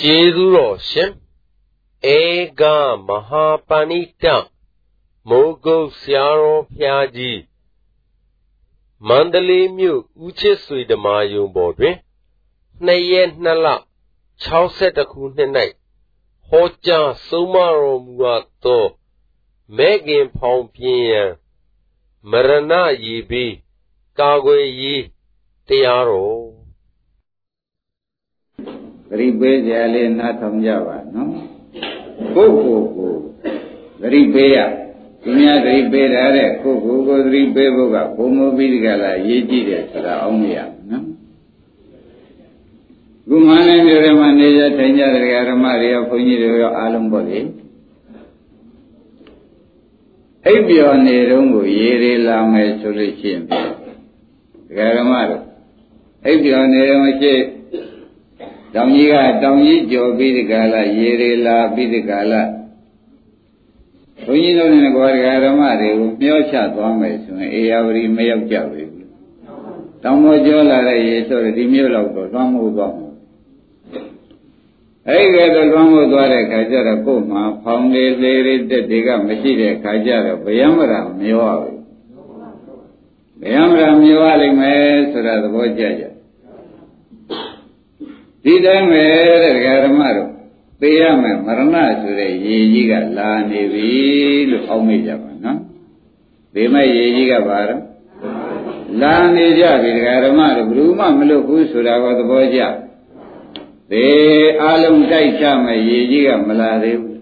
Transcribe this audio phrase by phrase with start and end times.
[0.00, 1.10] ကျေးဇူးတော်ရှင်
[2.16, 2.18] ဧ
[2.60, 2.62] က
[3.06, 4.24] မဟာပဏိတ
[5.28, 7.40] မိုးကုတ်ဆရာတော်ဖျားကြီး
[9.08, 11.96] မန္တလေးမြို့ဦးချစ်ဆွေဓမာယုံပေါ်တွင်
[12.86, 13.66] 2ရက်2လ
[14.44, 15.50] 62ခုနှစ်၌
[16.48, 18.84] ဟောကြားဆုံးမတော်မူအပ်သော
[19.76, 21.30] မဲခင်ဖောင်ပြင်းရန်
[22.30, 22.72] မရဏ
[23.04, 23.54] ရေဘေး
[24.18, 25.04] ကာကွယ်ရေး
[25.66, 26.53] တရားတော်
[29.14, 31.30] ဂရိပေးကြလေးနားထောင်ကြပါနော်
[32.34, 33.12] ကိုယ့်ကိုယ်ကို
[34.02, 34.58] ဂရိပေးရ
[35.22, 40.58] သူများဂရိပေးတာတဲ့ကိုယ့်ကိုယ်ကိုဂရိပေးဖို့ကဘုံမပြီးဒီကလာရေးကြည့်တယ်ဆိုတာအောင်မရ
[40.90, 41.04] နော်
[43.28, 47.38] ခုမှလည်းမျိုးတွေမှာနေကြထိုင်ကြတဲ့ဓမ္မတွေရောဘုန်းကြီးတွေရောအားလုံးပေါ့လေ
[50.46, 53.50] အိပ်ပျော်နေတော့ကိုရေတွေလာမယ်ဆိုလို့ရှိရင်ဒ
[54.76, 55.42] ကာဓမ္မတို့
[56.26, 57.32] အိပ်ပျော်နေတော့ရှိ
[58.74, 62.42] တောင်ကြီးကတောင်ကြီးကြော်ပြီးဒီကလာရေတွေလာပြီးဒီကလာ
[64.24, 68.94] ဘုန်းကြီးတို့နဲ့ကွာဒကာဓမ္မတွေကိုမျောချသွားမယ်ဆိုရင်အေယာဝတီမရောက်ကြဘူး
[70.02, 73.10] တောင်ပေါ်ကျော်လာတဲ့ရေဆိုတော့ဒီမျိုးလောက်တော့သွားမှုသွားမှာ
[75.08, 81.80] အဲ့ဒီကတော့လွမ်းမို့သွားတဲ့ခါကျတော့ကို့မှာဖောင်လေးလေးလေးတက်တွေကမရှိတဲ့ခါကျတော့ဗျံမရာမျောဘူး
[83.42, 86.04] ဗျံမရာမျောရလိမ့်မယ်ဆိုတာသဘောကျကြ
[88.44, 89.04] ဒီတိုင်းပဲ
[89.42, 90.30] တဲ့ဓမ္မတို့
[90.80, 93.90] သိရမယ်မရဏဆိုတဲ့ရေကြီးကလာနေပြီ
[94.50, 95.58] လို့အောက်မေ့ကြပါနော်
[96.54, 97.82] ဒီမဲ့ရေကြီးကဘာတော့
[99.02, 99.90] လာနေကြပြီ
[100.24, 102.60] ဓမ္မတို့ဘယ်သူမှမလွတ်ဘူးဆိုတာကိုသဘောကျ
[103.90, 104.06] သေ
[104.62, 107.20] အလုံးတိုက်ချမဲ့ရေကြီးကမလာသေးဘူး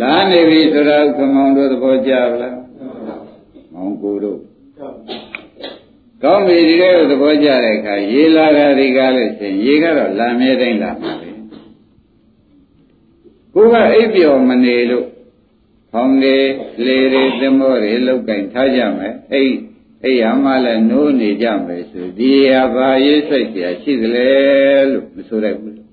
[0.00, 2.56] လာနေပြီဆိုတော့ခမောင်တို့သဘောကျလား
[3.72, 4.38] မောင်ကိုတို့
[6.24, 11.30] ကောင်းပြီဒီလိုသဘောကျတဲ့အခါရေလာတာဒီကားလို့ရှင်ရေကတော့လာမြဲတိုင်းလာမှာပဲ
[13.54, 15.06] ကိုကအိပ်ပျော်မနေလို့
[15.92, 16.36] ဖောင်းနေ
[16.84, 19.56] လေတွေသမောတွေလောက်ကင်ထားကြမယ်အိပ်
[20.04, 24.30] အိပ်ရမှလည်းနိုးနေကြမယ်ဆိုဒီဟာဘာရေးဆိုင်ကြရှိသလဲ
[24.90, 25.89] လို့မဆိုရဘူး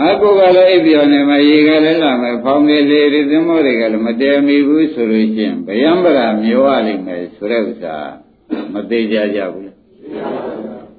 [0.00, 7.96] ငါကိုယ်ကလည်းအိပ်ပြောနေမှာရေကလည်းလာမယ်ဖောင်းနေလေဒီသမောတွေကလည်းမတည်မီဘူးဆိုလို့ရှိရင်ဗျံပရာမျောရလိမ့်မယ်ဆိုတဲ့ဥစ္စာ
[8.72, 9.72] မသေးကြကြဘူး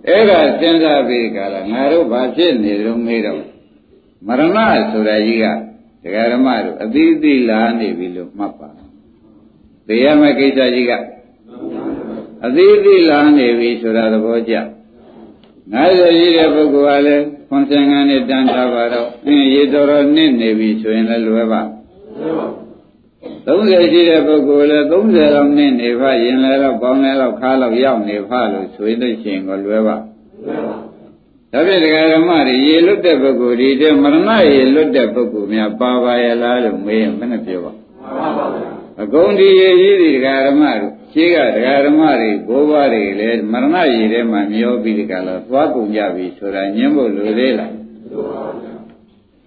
[0.07, 3.39] အဲ့ဒါစဉ်းစားပြီးကြလားငါတို့ဘာဖြစ်နေတုံးမေးတော့
[4.27, 4.41] မရဏ
[4.91, 5.45] ဆိုတာကြီးက
[6.03, 8.69] ဒကာဓမ္မတို့အတိအသီလာနေပြီလို့မှတ်ပါ
[9.87, 10.91] သိရမယ့်ကိစ္စကြီးက
[12.45, 14.55] အသေးသေးလာနေပြီဆိုတာသဘောကျ
[15.73, 21.61] 90ရှိတဲ့ပုဂ္ဂိုလ်ကလည်း ခွန်ဆင်ငံနဲ့တန်ထားပါတော့အင်းရေတော်တော်နစ်နေပြီဆိုရင်လည်းလွယ်ပါ
[23.45, 29.95] 30ရှိတဲ့ပုဂ္ဂိုလ်လည်း30လောက်နစ်နေဖရင်လည်းတော့ပေါင်းလည်းတော့ခါလောက်ရောက်နေဖလို့ဆိုရင်လို့ရှိရင်ကိုလွယ်ပါ
[31.51, 47.71] ဒါဖြင့်ဒကာဓမ္မတွေရေလွတ်တဲ့ပုဂ္ဂိုလ်ဒီတဲ့မရဏရေလွတ်တဲ့ပုဂ္ဂိုလ်များပါပါရဲ့လားလို့မေးရင်ဘယ်နဲ့ပြောပါမှန်ပါပါအကုန်ဒီရည်ကြီးဒီဒကာဓမ္မတို့ ရှင်းကဒကာဓမ္မတွေဘိုးဘွားတွေလည်းမရဏရည်ထဲမှာမျောပြီးဒီကလာသွားကုန်ကြပြီဆိုတာညင်းဖို့လိုသေးလား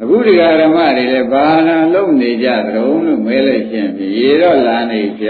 [0.03, 5.29] အခုဒီဃာဓမ္မတွေလည်းဘာနာလုံနေကြသရုံလို့မဲလိုက်ခြင်းဖြင့်ရေတော့လာနေကြ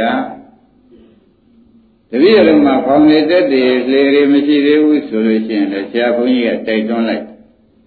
[2.10, 7.24] တပည့်တော်မှာဖောင်နေတတ်တယ်လေတွေမရှိသေးဘူးဆိုလို့ရှိရင်လည်းဆရာဘုန်းကြီးကတိုက်တွန်းလိုက်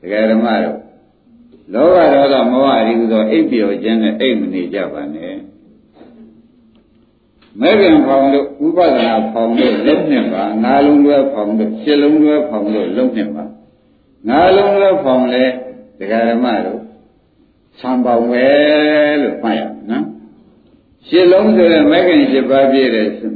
[0.01, 0.77] ဒကာဓမ္မတို့
[1.73, 5.36] လောဘဒေါသမောဟအရိဟုသောအိပ်ပျော်ခြင်းနဲ့အိပ်မနေကြပါနဲ့
[7.61, 13.43] မဲခင်ဖောင်တို့ဥပဒနာဖောင်တို့လုံးနှစ်ပါငါလုံးလွဲဖောင်တို့ရှစ်လုံးလွဲဖောင်တို့လုံးနှစ်ပါ
[14.29, 15.45] ငါလုံးလွဲဖောင်လဲ
[15.99, 16.81] ဒကာဓမ္မတို့
[17.79, 18.45] ဆံပေါင်ပဲ
[19.21, 20.05] လို့မှတ်ရနော်
[21.07, 23.33] ရှစ်လုံးဆိုရင်မဲခင်ရှစ်ပါးပြည့်တယ်ဆို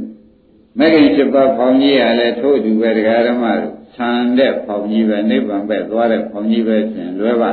[0.78, 7.50] မဲခင်ရှစ်ပါးဖောင်ကြီးရလဲထို့အတူပဲဒကာဓမ္မတို့ဆံတဲ့ဖောင်ကြီးပဲနိဗ္ဗာန်ပဲသွားတဲ့ဖောင်ကြီးပဲဆိုရင်လွဲပါ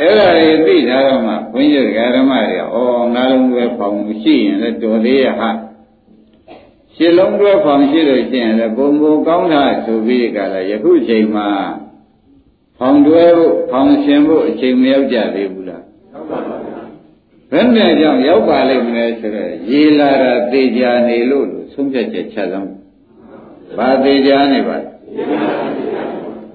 [0.00, 2.78] အဲ့ဒါတွေသိထားတော့မှဘုန်းကြီးဓမ္မတွေကဩ
[3.14, 5.50] ငါးလုံးတွဲဖောင်ရှိရင်လည်းတော်သေးရဟာ
[6.94, 11.48] ရှစ်လုံးတွဲဖောင်ရှိလို့ရှိရင်လည်းဘုံဘုံကောင်းတာဆိုပြီးကြလားယခုချိန်မှာ
[12.78, 16.82] ဖောင်တွဲဖို့ဖောင်ရှင်ဖို့အချိန်မရောက်ကြသေးဘူးလားရောက်ပါပါဗျာ
[17.50, 22.70] ဘယ်နဲ့ကြောင့်ရောက်ပါလိမ့်မယ်ဆိုတော့ရေလာတာသေချာနေလို့လို့ဆုံးဖြတ်ချက်ချသမ်း
[23.76, 24.88] ဘာသေချာနေပါလဲ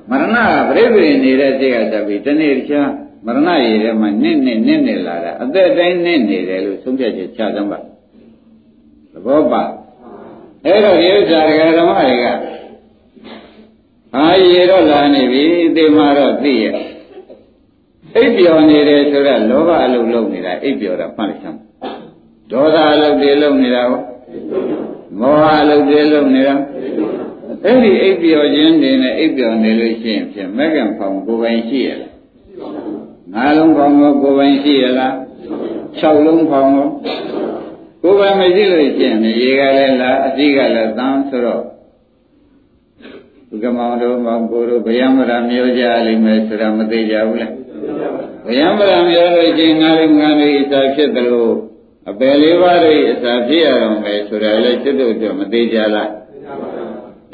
[0.09, 0.37] မရဏ
[0.69, 2.91] ကပြိပရိနေတဲ့စိတ်ကတပြီတနေ့တခြား
[3.25, 9.63] မရဏရည်ထဲမှာနစ်နစ်နစ်နစ်လာတာအသက်တိုင်းနစ်နေတယ်လို့သုံးဖြတ်ချက်ချသမ်းပါသဘောပါ
[10.65, 12.25] အဲ့တော့ဒီဥစ္စာဒကာဓမ္မတွေက
[14.15, 15.43] အာရေတော့လာနေပြီ
[15.75, 16.75] ဒီမှာတော့သိရဲ့
[18.15, 21.59] အိပ်ပျော်နေတယ်ဆိုတော့လောဘအလုပ်လုပ်နေတာအိပ်ပျော်တာမှတ်လိုက်စမ်း
[22.51, 24.01] ဒေါသအလုပ်တွေလုပ်နေတာဟော
[25.19, 26.55] မောဟအလုပ်တွေလုပ်နေတာ
[27.63, 32.04] သအဲ့ဒီအိပ်ပျော်ခြင်းတွေနဲ့အိပ်ပျော်နေလို့ရှိရင်ဖြင့်မက္ကံဖောင်ကိုယ်ပိုင်ရှိရလား
[33.35, 35.13] ငါးလုံးဖောင်ကိုကိုယ်ပိုင်ရှိရလား
[35.99, 36.87] ၆လုံးဖောင်ကို
[38.03, 41.63] ကိုယ်ပိုင်မရှိလို့ရှိရင်ရေကလည်းလားအသိကလည်းသံဆိုတော့
[43.63, 47.53] ကမောင်တို့မောင်ကိုတို့ဗယံမရမျိုးကြလိမ့်မယ်ဆိုတာမသေးကြဘူးလား
[48.47, 51.55] ဗယံမရမျိုးလို့ချင်းငါးလုံးငါးလေးအစာဖြစ်တယ်လို့
[52.09, 56.09] အပယ်လေးပါးတွေအစာဖြစ်ရအောင်ပဲဆိုတာလည်းစိတ်တို့တော့မသေးကြလား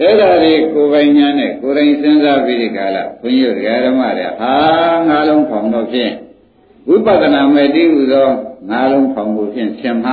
[0.02, 4.54] အဲ့ဒါတွေကိုယ်ပိုင်ညာနဲ့ကိုယ်တိုင်စဉ်းစားပြီးဒီကလာဘုန်းကြီးတို့ဓမ္မတွေဟာ
[5.08, 6.14] ငါးလုံးဖောင်တော့ဖြင့်
[6.88, 8.30] ဝိပဿနာမဲ့တည်ဟူသော
[8.70, 10.08] ငါးလုံးဖောင်ဖို့ဖြင့်ဆင်မ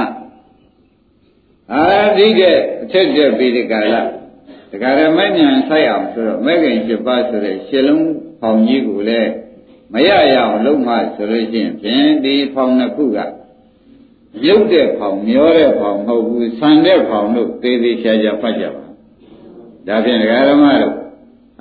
[1.73, 1.85] အာ
[2.17, 2.41] ဒီက
[2.83, 4.03] အထက်တက်ပြီးဒီကလာ
[4.71, 8.09] ဒကာရမဉဏ်ဆိုင်အောင်ဆိုတော့မဲ့ခင်7ပါးဆိုတဲ့ရှစ်လုံး
[8.41, 9.31] ဖောင်ကြီးကိုလည်း
[9.93, 13.19] မရရအောင်လုံးမဆိုလို့ရှိရင်ဖြင့်ဒီဖောင်နှစ်ခုက
[14.47, 18.88] ရုပ်တဲ့ဖောင်မျောတဲ့ဖောင်မဟုတ်ဘူးဆန်တဲ့ဖောင်တို့သေးသေးချာချာဖတ်ကြပါ
[19.89, 20.95] ဒါဖြင့်ဒကာရမတို့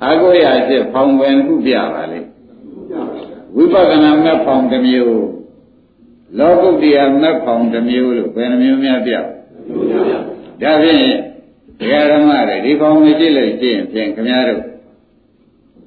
[0.04, 2.20] အာကိုရဖြစ်ဖောင်ဝင်ခုပြပါလေ
[3.54, 5.26] ဝိပဿနာမဲ့ဖောင်တစ်မျိုး
[6.38, 9.22] လောကုတ္တရာမဲ့ဖောင်တစ်မျိုးလို့ဘယ်နှမျိုးများပြဒါ
[10.82, 11.06] ဖြင့်
[11.80, 14.62] ဒကာရမတွေဒီဖောင်ကိုကြည့်လို့ရှိရင်ဖြင့်ခင်ဗျားတို့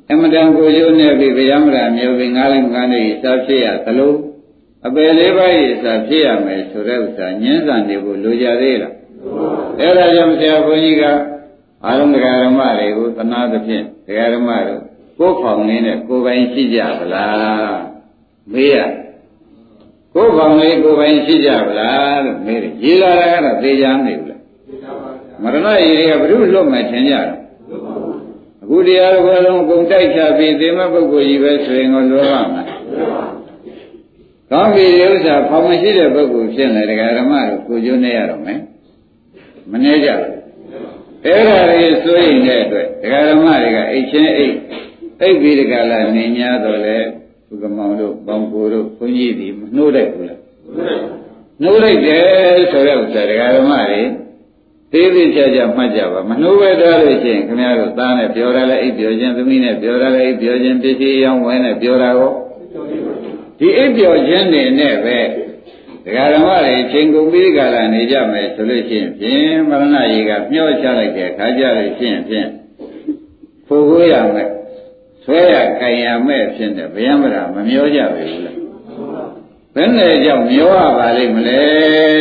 [0.09, 4.13] အမတန်ကိုကျိုးနေပြီဗျာမရာမျိုးပြီးငားလိုက်ငားနေစားဖြစ်ရသလို
[4.87, 8.93] အပယ်လေးပါးရဲ့စားဖြစ်ရမယ်ဆိုတဲ့ဥစ္စာညှင်းဆန်နေဖို့လိုကြသေးလား
[9.79, 11.03] အဲ့ဒါကြောင့်ဆရာဘုန်းကြီးက
[11.85, 14.81] အာရုံဒကာရမတွေကိုသနာသဖြင့်ဒကာရမတို့
[15.17, 17.79] ကိုယ်ဖောင်လေးနဲ့ကိုယ်ပိုင်ရှိကြဗလား
[18.51, 18.77] မေးရ
[20.13, 24.41] ကိုယ်ဖောင်လေးကိုယ်ပိုင်ရှိကြဗလားလို့မေးတယ်ရေးလာတာကတော့သိကြမနေဘူးလား
[25.43, 27.27] မရဏရည်တွေကဘုရုလွတ်မယ်ထင်ကြတယ်
[28.63, 32.67] အခုတရားတော်လုံးအကုန်တိုက်ချပြီးသေမပုဂ္ဂိုလ်ကြီးပဲဆိုရင်ကိုလွယ်ပါမလား
[34.51, 38.59] ကောင်းပြီဒီဥစ္စာဖောင်မရှိတဲ့ပုဂ္ဂိုလ်ဖြစ်နေဒကာရမတို့ကိုကျွန်းနေရတော့မယ်
[39.71, 40.40] မနေကြဘူး
[41.25, 44.55] အဲ့ဒါတွေဆိုရင်တဲ့အတွက်ဒကာဓမ္မတွေကအိတ်ချင်းအိတ်
[45.21, 46.97] အိတ်ပြီးဒကာလာနေ냐တော့လေ
[47.47, 50.39] ဘုကမောင်တို့ပေါင်ကိုတို့ဘုန်းကြီးတွေမနှိုးတဲ့ဘူးလား
[51.61, 54.01] နှိုးလိုက်တယ်ဆိုတဲ့ဥစ္စာဒကာဓမ္မတွေ
[54.91, 62.31] သေးသေးချာချာမှတ်ကြပါမနှိုးပဲထားလို့ရှိရင်ခင်ဗျားတို့သားနဲ့ပြောရလဲအိတ်ပြောခြင်းသမီးနဲ့ပြောရလဲအိတ်ပြောခြင်းပစ္စည်းရောင်းဝယ်နဲ့ပြောတာကို
[63.59, 65.17] ဒီအိတ်ပြောခြင်းနေနဲ့ပဲ
[66.05, 72.47] ဒကာဓမ္မတွေချိန်ကုန်ပြီးကြလာနေကြမယ်ဆိုလို့ရှိရင်ဖြင့်မရဏရေကမျောချလိုက်တဲ့ခါကြလို့ရှိရင်ဖြင့်
[73.67, 74.49] ဖိုကိုရမယ်
[75.23, 78.57] ဆွဲရကြင်ရမယ်ဖြစ်တဲ့ဗျံမရာမမျောကြပြီဘူးလား
[79.75, 81.59] ဘယ်နဲ့ကြောင့်မျောရပါလိမ့်မလဲ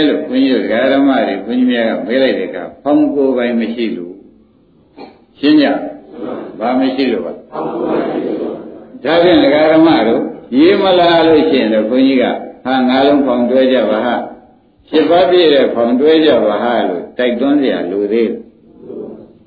[0.07, 4.15] လို့ဘုန်းကြီးတို့ဒကာဓမ္မတွေဘုန်းကြီးများကမေးလိုက်တဲ့အခါဖောင်းကိုယ်ပိုင်မရှိလို့
[5.41, 5.67] ရှင်းကြ
[6.61, 10.23] ဘာမရှိလို့ပါဒါဖြင့်ဒကာဓမ္မတို့
[10.59, 12.25] ရေးမလာလို့ရှိရင်တော့ဘုန်းကြီးက
[12.66, 14.16] ဟာငါးလုံးဖောင်တွဲကြပါဟာ
[14.90, 18.46] ရှစ်ပါးပြည့်တဲ့ဖောင်တွဲကြပါဟာလို့တိုက်တွန်းเสียလူသေးတယ်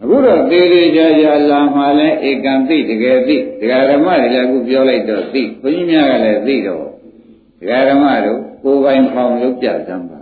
[0.03, 6.85] အခုတော့သေးသေးကြကြလာမှလည်းဧကံသိတကယ်သိဒကာဓမ္မတွေလည်းအခုပြောလိုက်တော့သိဘုန်းကြီးများကလည်းသိတော့
[7.61, 10.21] ဒကာဓမ္မတို့ကိုယ်ပိုင်ဖောင်လုပ်ကြစမ်းပါ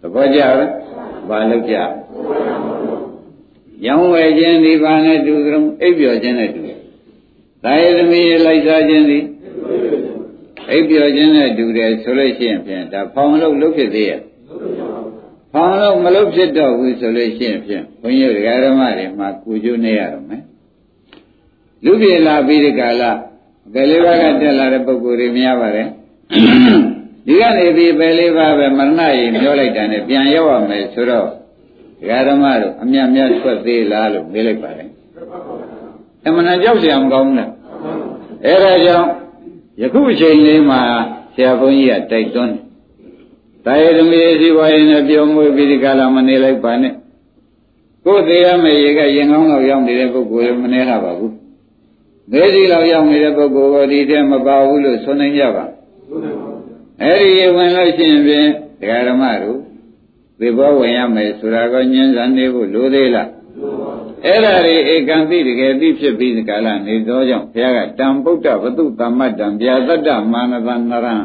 [0.00, 0.54] သဘောကျလား
[1.28, 1.74] ဘာလုပ်ကြ
[3.86, 6.78] ရောင်းဝယ်ခြင်းဒီပါနဲ့တူကြုံအိပ်ပျော်ခြင်းနဲ့တူတယ်။
[7.64, 9.18] ဒါရသမီးလိုက်စားခြင်းဒီ
[10.70, 14.20] အိပ်ပျော်ခြင်းနဲ့တူတယ်ဆိုလို့ရှိရင်ဖြင့်ဒါဖောင်လို့လုပ်ဖြစ်သေးရဲ့
[15.52, 20.42] ဖောင်လို့မလုပ်ဖြစ်တော့ဘူးဆိုလို့ရှိရင်ဖြင့်ဘုန်းကြီးတို့ဓမ္မတွေမှာကုကျိုးနေရတော့မယ်
[21.84, 23.10] လူပြေလာပြီးဒီကလာ
[23.74, 25.88] ဘယ်လေးပါးကတက်လာတဲ့ပုဂ္ဂိုလ်တွေများပါတယ်
[27.26, 31.28] ဒီကနေပြီးဘယ်လေးပါးပဲမရဏရေပြောလိုက်တာနဲ့ပြန်ရောက်ရမယ်ဆိုတော့
[32.28, 34.88] ဓမ္မတို့အမြတ်မြတ်ထွက်သေးလားလို့မေးလိုက်ပါတယ်
[36.26, 37.50] အမှန်တန်ကြောက်เสียမကောင်းဘူးလား
[38.44, 39.08] အဲဒါကြောင့်
[39.79, 40.81] ယခုအချိန်လေးမှာ
[41.35, 42.63] ဆရာဘုန်းကြီးကတိုက်တွန်းတယ်။
[43.65, 46.93] တာယသမီးစီဝါရင်နဲ့ပြောမွေးပြီးဒီကလာမနေလိုက်ပါနဲ့။
[48.05, 51.31] ကိုယ်သေးရမယ့်ရေကရင်ကောင်းလောက်ရောက်နေတဲ့ပုဂ္ဂိုလ်လည်းမနေရပါဘူး။
[52.31, 55.65] သေးစီလောက်ရောက်နေတဲ့ပုဂ္ဂိုလ်ကဒီထဲမပါဘူးလို့ဆိုနိုင်ကြပါ။
[57.03, 58.47] အဲဒီရေဝင်လို့ရှိရင်ဖြင့်
[58.79, 59.59] ဒကာဓမ္မတို့
[60.39, 63.29] သေဘောဝင်ရမယ်ဆိုတာကညှင်းဆန်နေဖို့လိုသေးလား။
[64.25, 71.15] အဲ့ဒါတွေဧကံတိတကယ်သိဖြစ်ပြီးဒီကလာနေသောကြောင့်ဘုရားကတံပုဒ္ဒဝတုသမ္မတ္တံဗျာသတ္တမာနသနရံ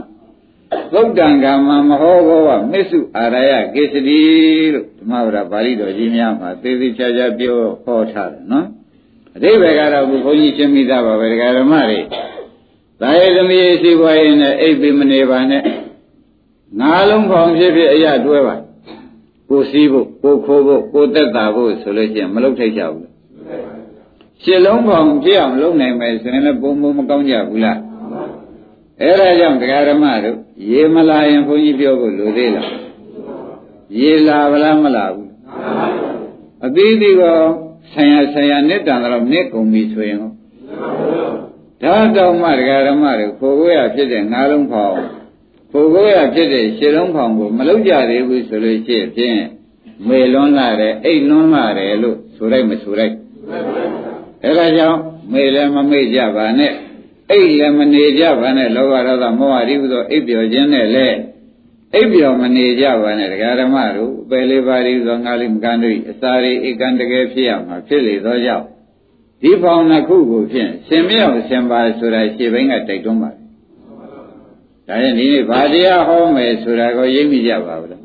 [0.92, 4.20] သုတ်တံကာမမဟောဘောဝမစ္စုအာရယကေစတိ
[4.72, 8.66] လို့ဓမ္မဝရပါဠိတော်ကြီးများမှာသေသေးချာချာပြောဟောထားတယ်နော်
[9.36, 12.00] အတိဘယ်ကတော့ဘုန်းကြီးရှင်းမိသားပါပဲဒကာဓမ္မတွေ
[13.00, 15.62] သာယသမီးရှိပွားရင်လည်းအိပ်ပြီးမနေပါနဲ့
[16.80, 18.56] ငါးလုံးဖောင်ဖြစ်ဖြစ်အရတွဲပါ
[19.48, 23.08] ကိုစီးဖို့ကိုခိုးဖို့ကိုတက်တာဖို့ဆိုလို့ရှိရင်မလုပ်ထိုက်ကြဘူး
[24.42, 27.78] ရှစ်လုံးပေါင်းပြည့်အောင်လုပ်နိုင်မယ်ဆိုရင်လည်းဘုံဘုံမကောင်းကြဘူးလား
[29.02, 30.38] အဲဒါကြောင့်တရားဓမ္မတို့
[30.70, 32.70] ရေမလာရင်ဘုန်းကြီးပြောဖို့လိုသေးလား
[33.98, 35.30] ရေလာဗလားမလာဘူး
[36.66, 37.22] အသေးသေးက
[37.92, 40.28] ဆိုင်ရာဆိုင်ရာနှစ်တန်တော့နှစ်ကုန်ပြီဆိုရင်ဒါ
[42.16, 44.96] တော့မှဒကာဓမ္မတွေခိုးကိုရဖြစ်တဲ့ငါးလုံးဖောင်
[45.76, 49.38] ခိုးကိုရဖြစ်တဲ့ရှစ်လုံးဖောင်ကိုမလုံးကြသေးဘူးဆိုလို့ရှိရင်ဖြင့်
[50.09, 53.14] မေလွန်းလာတယ်အိတ်လွန်းလာတယ်လို့ဆိုလိုက်မဆိုလိုက်
[54.45, 54.99] အဲဒါကြောင့်
[55.33, 56.73] မေလည်းမမေ့ကြပါနဲ့
[57.30, 61.16] အိတ်လည်းမနေကြပါနဲ့လောဘဒေါသမောဟရိဟုသောအိပ်ပျော်ခြင်းနဲ့လည်း
[61.95, 68.66] အိပ်ပျော်မနေကြပါနဲ့တရားဓမ္မတို့ပယ်လေးပါးရိသောငါလေးမကန်းတို့အစာရိဧကန်တကယ်ဖြစ်ရမှာဖြစ်လေသောကြောင့်
[69.42, 73.45] ဒီဖောင်နှစ်ခုကိုဖြင့်ရှင်မြောက်ရှင်ပါဆိုတာရှေ့ဘင်းကတိုက်တွန်းပါတယ်
[74.88, 78.02] ဒါရင်ဒီနေ့ဗာတရားဟောမယ်ဆိုတာကိုရိပ်မိကြပါဘူးလား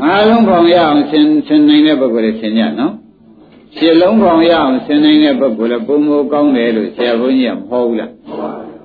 [0.00, 2.94] ငါးလုံးဖောင်ရအောင်ဆင်ဆင်နိုင်တဲ့ပုဂ္ဂိုလ်တွေဆင်ကြနော်
[3.76, 8.12] ရှစ်လုံးပေါင်ရအောင်ဆင်နိုင်တဲ့ပုဂ္ဂိုလ်လည်းပုံမိုကောင်းတယ်လို့ဆရာဘုန်းကြီးကမဟုတ်ဘူးလား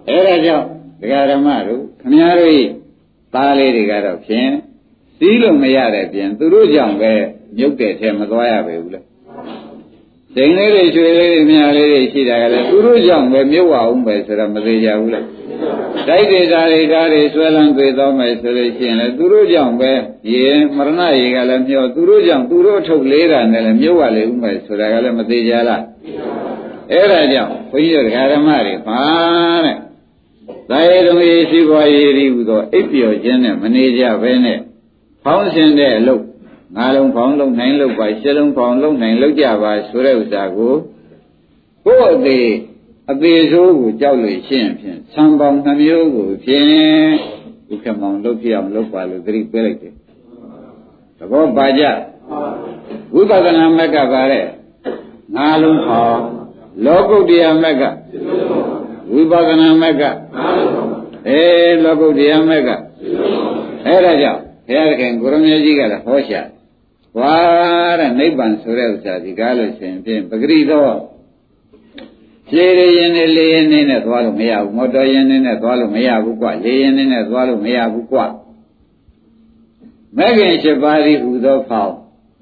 [0.10, 0.66] အဲဒါကြောင့်
[1.02, 2.66] ဒကာဓမ္မတို့ခမည်းတော်
[3.34, 4.52] သားလေးတွေကတော့ဖြင့်
[5.18, 7.12] စည်းလို့မရတဲ့ပြင်သူတို့ကြောင့်ပဲ
[7.58, 9.06] မြုပ်တဲ့ထဲမသွားရပဲဘူးလား
[10.36, 15.26] စိန်လေးတွေရွှေလေးတွေမြားလေးတွေရှိတာကလည်းသူတို့ကြောင့်ပဲမြုပ်အောင်ပဲဆိုတော့မသေးကြဘူးလား
[16.08, 19.92] တိုက်ဒေတာတွေဓာတ်တွေဆွဲလန်းသေးသောမယ်ဆိုလို့ရှိရင်လည်းသူတို့ကြောင့်ပဲ
[20.32, 20.46] ရေ
[20.78, 25.84] မရဏရေကလည်းမျောသူတို့ကြောင့်သူတို့ထုတ်လေးတာနဲ့လည်းမြုပ်ရလေဥမယ်ဆိုတာကလည်းမသေးကြလား
[26.92, 29.00] အဲ့ဒါကြောင့်ဘုန်းကြီးတို့ဓမ္မတွေပါ
[29.66, 29.78] တဲ့
[30.70, 34.60] သာယေတုံယေရှိဘွားယေရီဟူသောအိပ်ပျော်ခြင်းနဲ့မနေကြဘဲနဲ့
[35.24, 36.24] ဖောင်းရှင်တဲ့အလုပ်
[36.76, 40.74] ငါးလုံးဖောင်းလုံးနိုင်လုပ်ပါရှစ်လုံးဖောင်းလုံးနိုင်လုပ်ကြပါဆိုတဲ့ဥစ္စာကို
[41.86, 42.48] ကိုယ့်အသေး
[43.12, 46.68] အသေးဆိုးကိုကြောက်လို့ရှင်းဖြင့်ဆံပေါင်းနှမျိုးကိုဖြင့်
[47.72, 49.94] ဥက္ကမောင်လုပ်ပြအောင်လုပ်ပါလို့သတိပေးလိုက်တယ်
[51.18, 51.84] သဘောပါကြ
[53.14, 54.46] ဝိပဿနာမက်ကပါတဲ့
[55.36, 56.22] ငါးလုံးဖောင်း
[56.86, 57.84] လောကုတ္တရာမက်က
[59.12, 60.04] ဝိပဿနာမက်က
[61.28, 61.42] အဲ
[61.84, 62.70] လောကုတ္တရာမက်က
[63.86, 66.42] အဲဒါကြောင့်ဘုရားခင်ကိုရမကြီးကလည်းဟောရှာ
[67.18, 67.36] ဝါ
[68.00, 70.88] တဲ့နိဗ္ဗာန်ဆိုတဲ့ဥစ္စာဒီကားလို့ရှင်ဖြင့်ပဂရိသော
[72.50, 78.20] ခြေရရင်နဲ့လေရင်နဲ့သွားလို့မရဘူးမော်တော်ရင်နဲ့သွားလို့မရဘူးကွလေရင်နဲ့သွားလို့မရဘူးကွ
[80.18, 81.96] မဲခင်၈ပါးဤဟူသောဖောင်း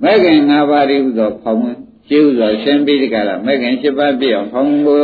[0.04, 1.62] မဲခင်၅ပါးဤဟူသောဖောင်း
[2.08, 5.02] ရှင်းဥစွာရှင်းပြီးဒီကလာမဲခင်၈ပါးပြည့်အောင်ဖောင်းကို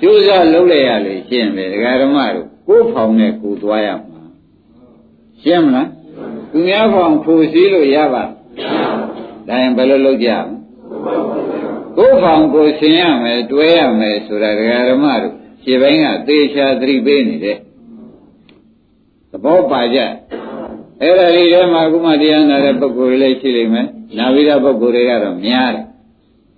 [0.00, 4.22] ကျိုးစားလုပ်လိုက်ရလို့ရှင်းတယ်ဒကာဓမ္မတို့ကိုယ်ဖောင်းနဲ့ကိုယ်သွားရမှာ
[5.42, 5.88] ရှင်းမလား
[6.50, 8.24] သူများဖောင်းဖို့စည်းလို့ရပါ
[9.48, 10.64] ဒါရင်ဘယ်လိုလုပ်ကြမလဲ
[11.96, 15.34] ကိုယ်ဖောင်ကိုဆင်ရမယ်တွဲရမယ်ဆိုတာဒကာဓမ္မတို့
[15.64, 17.58] ခြေပိုင်းကသေချာသတိပေးနေတယ်
[19.30, 19.98] သဘောပါကြ
[21.02, 25.86] အဲ့ဒါဒီထဲမှာကုမတရားနာတဲ့ပုဂ္ဂိုလ်တွေလည်းရှိလိမ့်မယ်နာဝိဒပုဂ္ဂိုလ်တွေကတော့များတယ်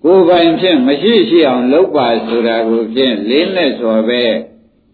[0.04, 4.22] ကိုယ်ပိုင်ဖြင့်မရှိရှိအောင်လုပ်ပါဆိုတာကိုဖြင့်လေးနဲ့ဆိုပဲ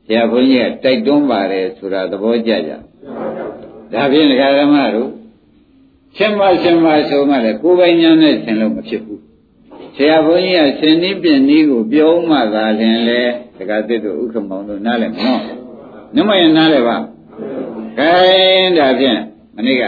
[0.06, 2.72] ဆရာဘုန်းကြီးကတိုက်တွန်းပါတယ်ဆိုတာသဘောကျကြ
[3.92, 5.10] ဒါဖြင့်ဒကာဓမ္မတို့
[6.16, 9.20] ရှင်မရှင်မဆိုမှလည်းကိုယ်ပိုင်ညာနဲ့ဆင်လို့မဖြစ်ဘူး
[9.96, 13.20] ဆရာဘုန်းကြီးကဆင်နည်းပြင်နည်းကိုပြောမှသာလျှင်လေ
[13.56, 15.40] ဒကာသစ်တို့ဥက္ကမောင်တို့နားလည်မနော်
[16.16, 16.96] နမယနားလည်ပါ
[17.98, 19.20] ခိုင်းဒါဖြင့်
[19.56, 19.84] မနေ့က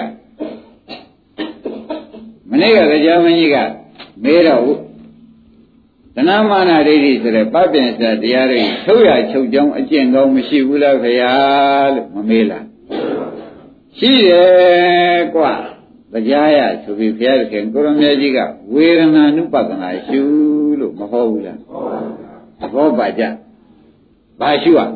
[2.51, 3.57] မနေ့ကကြာမင်းကြီးက
[4.23, 4.77] မေးတော့
[6.15, 12.65] သနမာနဒိဋ္ဌိဆိုတဲ့ပပင်စတရားတွေထုတ်ရချုပ်ကြောင်းအကျင့်ကောင်းမရှိဘူးလားခရားလို့မမေးလား
[13.99, 15.53] ရှိတယ်ကွာ
[16.14, 18.40] တရားရဆိုပြီးဘုရားခင်ကိုရမေကြီးက
[18.74, 20.22] ဝေဒနာနုပဒနာရှု
[20.80, 21.58] လို့မဟုတ်ဘူးလား
[22.60, 23.24] သဘောပါကြ
[24.40, 24.90] ဘာရှုอ่ะ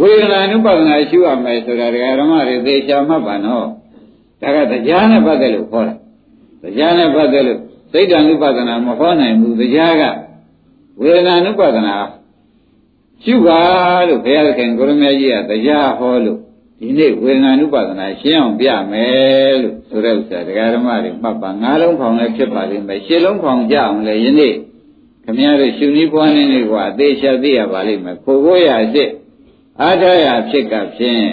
[0.00, 3.66] ဝေဒနာနုပဒနာရှုရမယ်ဆိုတာဒကာဓမ္မတွေသေချာမှတ်ပါနော်
[4.40, 5.94] ဒါကတရားနဲ့ပတ်သက်လို့ခေါ်တာ
[6.62, 7.60] တရားနဲ့ပတ်သက်လို့
[7.92, 10.02] သိတ္တ ानु ပဒနာမဟောနိုင်ဘူးတရားက
[11.00, 11.94] ဝေဒနာ ानु ပဒနာ
[13.24, 13.60] ရှုပါ
[14.08, 16.38] လို့ဘုရားခင်ကိုရမကြီးကတရားဟောလို့
[16.83, 24.53] ဒီနေ့ဝေဒနာ ानु ပဒနာရှင်းအောင်ပြမယ်လို့ဆိုတဲ့ဥစ္စာတရားဓမ္မတွေမှတ်ပါငါးလုံးဖောင်လည်းဖြစ်ပါလိမ့်မယ်ရှစ်လုံးဖောင်ကြအောင်လည်းယနေ့
[25.23, 29.09] ခမည်းတော်ရှုနည်းပွားနေနေကွာအသေးချာသိရပါလိမ့်မယ်ခိုကိုရစစ်
[29.81, 31.25] အားထားရဖြစ်ကဖြင့်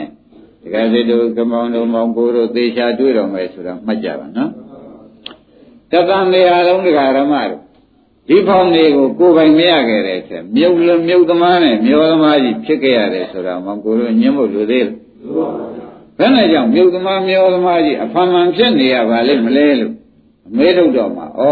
[0.63, 4.51] တကယ်စစ်တို့ကမောင်တို့မောင်ကိုတို့သေချာတွေ့တော်မယ်ဆိုတာမှတ်ကြပါနော်
[5.91, 7.61] တသံတရားလုံးတရားဓမ္မတို့
[8.29, 15.00] ဒီဖောင်းတွေကိုကိုယ်ပိုင်မရခဲ့တဲ့ချက်မြုပ်လမြုပ်သမားနဲ့မျောသမားကြီးဖြစ်ခဲ့ရတယ်ဆိုတာမှကိုယ်တို့ညှင်းဖို့လိုသေးလား
[16.19, 19.93] ဘယ်နဲ့ကြောင့်မြုပ်သမားမျောသမားကြီးအဖန်မှန်ဖြစ်နေရပါလိမ့်မလဲလို့
[20.49, 21.43] အမေတို့တော့မှာဩ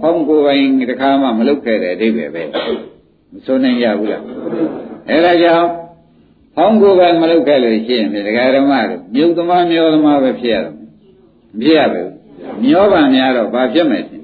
[0.00, 2.42] ဖောင်းကိုယ်ပိုင်တခါမှမလုပ်ခဲ့တဲ့အဓိပ္ပာယ်ပဲ
[3.32, 4.22] မစိုးနိုင်ရဘူးလား
[5.10, 5.68] အဲဒါကြောင့်
[6.54, 12.10] ဖောင်းကိုယ်ပိုင်မလုပ်ခဲ့လို့ရှိရင်ဒကာဓမ္မတို့မြုပ်သမားမျောသမားပဲဖြစ်ရတယ်မဖြစ်ရဘူး
[12.64, 14.22] မျောပါများတော့ဘာဖြစ်မယ်ရှင်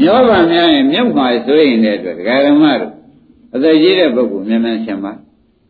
[0.00, 2.92] မျောပါများရင်မြုပ်ပါဆိုရင်တဲ့အတွက်ဒကာဓမ္မတို့
[3.54, 5.12] အသက်ကြီးတဲ့ပုဂ္ဂိုလ်မြန်မြန်ရှင်ပါ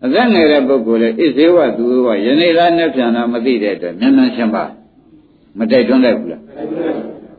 [0.07, 4.65] အသက်ငယ်တဲ့ပုဂ္ဂိုလ်လည်းဣဇေဝသူဝယနေ့လားနဲ့ပြန်တာမသိတဲ့အတွက်မြန်မြန်ရှင်ပါ
[5.59, 6.43] မတိုက်တွန်းလိုက်ဘူးလား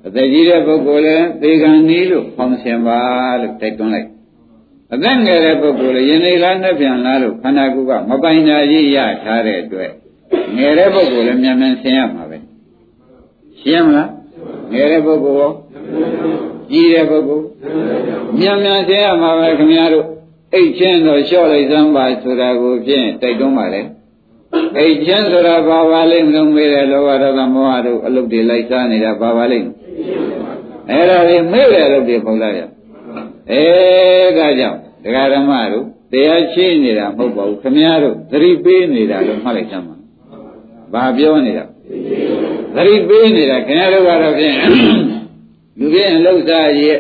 [0.08, 3.00] အသက်ကြီးတဲ့ပုဂ္ဂိုလ်လည်းသေကံနီးလို့ဖောင်းဆင်ပါ
[3.42, 4.08] လို့တိုက်တွန်းလိုက်
[4.94, 9.92] အသက်ငယ်တဲ့ပုဂ္ဂိုလ်လည်းယနေ့လားနဲ့ပြန်လားလို့ခန္ဓာကိုယ်ကမပိုင်ညာကြီးရထားတဲ့အတွက်
[10.58, 12.38] ငယ်တဲ့ပုဂ္ဂိုလ်လည်းမြန်မြန်ဆင်ရမှာပဲ
[13.60, 14.12] ရှင်းမလား
[14.72, 15.52] ငယ်တဲ့ပုဂ္ဂိုလ်ရော
[16.72, 17.46] ကြီးတဲ့ပုဂ္ဂိုလ်
[18.40, 20.06] မြန်မြန်ဆင်ရမှာပဲခင်ဗျားတို့
[20.56, 23.82] အိတ်ချင်းတော့လျှော့လိုက်စမ်းပါဆိုတာကိုဖြင့်တိုက်တွန်းပါလေ
[24.78, 29.70] အိတ်ချင်းဆိုတာဘာပါလိမ့်မလို့မေးတယ်လောဘဒေါသမောဟတို့အလုတ်တွေလိုက်စားနေတာဘာပါလိမ့်
[30.90, 32.62] အဲ့ဒါတွေမေ့တယ်အလုတ်တွေပုံလိုက်ရ
[33.52, 33.64] အဲ
[34.38, 39.96] ဒါကြောင့်ဒကာဓမ္မတို့တရားရှိနေတာမဟုတ်ပါဘူးခမည်းတော်သတိပေးနေတာလို့မှတ်လိုက်စမ်းပါ
[40.94, 41.66] ဘာပြောနေတာ
[42.76, 44.56] သတိပေးနေတာခင်ဗျားတို့ကတော့ဖြင့်
[45.80, 46.98] လူပြင်းလှုပ်ရှားရဲ့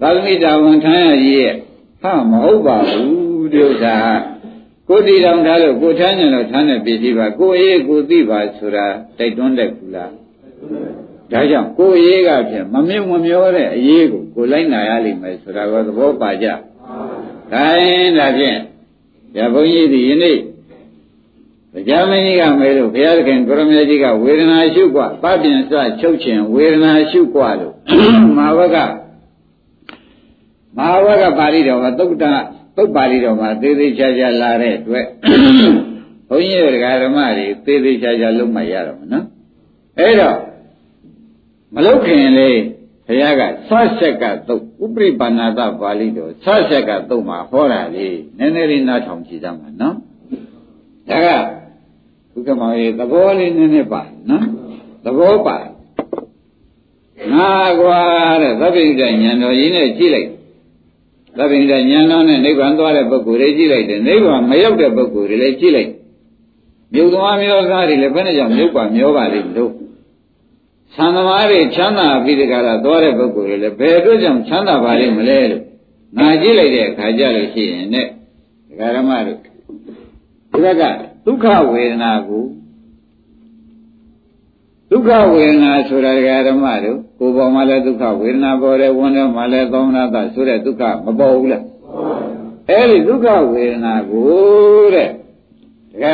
[0.00, 1.52] သာသမိတာဝန်ထမ်းရရဲ့
[2.01, 3.95] ဟာမဟုတ်ပါဘူးဒီဥစ္စာ
[4.87, 8.85] ကိုတီတောင်ထားလို့ကိုထမ်းကြလို့ထမ်းတဲ့ပစ္စည်းပါကိုအေးကိုသိပါဆိုတာ
[9.17, 10.11] တိုက်တွန်းတဲ့ကူလား
[11.31, 16.47] ဒါကြောင့်ကိုအေးကဖြင့်မမြင်မမျောတဲ့အရေးကိုကိုလိုက်နာရလိမ့်မယ်ဆိုတာကိုသဘောပါကြ။
[17.51, 18.59] ဒါရင်ဒါဖြင့်
[19.37, 20.37] ရဘုန်းကြီးဒီယနေ့
[21.73, 27.73] တရားမင်းကြီးကမဲလို့ဘုရားသခင်ကိုရမေကြီးကဝေဒနာရှုกว่าပပြင်စချုပ်ခြင်းဝေဒနာရှုกว่าလို့
[28.37, 28.77] မာဝက
[30.76, 32.24] မဟာဝကပါဠိတော်မှာသုတ်တ
[32.76, 35.06] သုတ်ပါဠိတော်မှာသေသေးချာချာလာတဲ့အတွက်
[36.28, 36.74] ဘုန်းကြီးတို့
[37.04, 39.26] ဓမ္မတွေသေသေးချာချာလုံးမရတော့ဘူးနော်
[39.98, 40.38] အဲ့တော့
[41.74, 42.50] မလုတ်ခင်လေ
[43.06, 48.06] ဘုရားကဆဆက်ကသုတ်ဥပရိပါဏာတပါဠိတော်ဆဆက်ကသုတ်မှာဟောတာလေ
[48.38, 49.96] နည်းနည်းလေးနားထောင်ကြည့်ကြမှာနော်
[51.08, 51.28] ဒါက
[52.32, 54.44] ဘုကမောင်ရဲ့သဘောလေးနည်းနည်းပါနော်
[55.04, 55.58] သဘောပါ
[57.32, 58.00] ငါကွာ
[58.42, 60.30] တဲ့သဗ္ဗိတဉာဏ်တော်ကြီးနဲ့ကြည့်လိုက်
[61.38, 65.90] သဗ္ဗိတဉာဏ်တော်နဲ့နိဗ္ဗာန်သွားတဲ့ပုဂ္ဂိုလ်တွေကြည့်လိုက်တယ်နိဗ္ဗာန်မရောက်တဲ့ပုဂ္ဂိုလ်တွေလည်းကြည့်လိုက်
[66.94, 69.72] မြုပ်သွားမျိုးသားတွေလည်းဘယ်နဲ့ကြောင့်မြုပ်ပါမျောပါလိမ့်လို့
[70.94, 75.62] သံသမားတွေချမ်းသာပြီးတကလားသွားတဲ့ပုဂ္ဂိုလ်တွေလည်းဘယ်အတွက်ကြောင့်ချမ်းသာပါလိမ့်မလဲလို့
[76.18, 77.96] နာကြည့်လိုက်တဲ့အခါကျလို့ရှိရင်ね
[78.68, 80.82] ဒကာရမတို့ဒီဘက်က
[81.24, 82.44] ဒုက္ခဝေဒနာကို
[84.90, 91.64] ဒုက္ခဝေဒနာဆိုတာဒကာရမတို့ ကိုယ်ပေါ်မှာလည်းဒုက္ခဝေဒနာပေါ်တယ်ဝန်တော့မှလည်းသောမနာသဆိုတဲ့ဒုက္ခမပေါ်ဘူးလား
[92.68, 95.08] အဲ့ဒီဒုက္ခဝေဒနာကိုတဲ့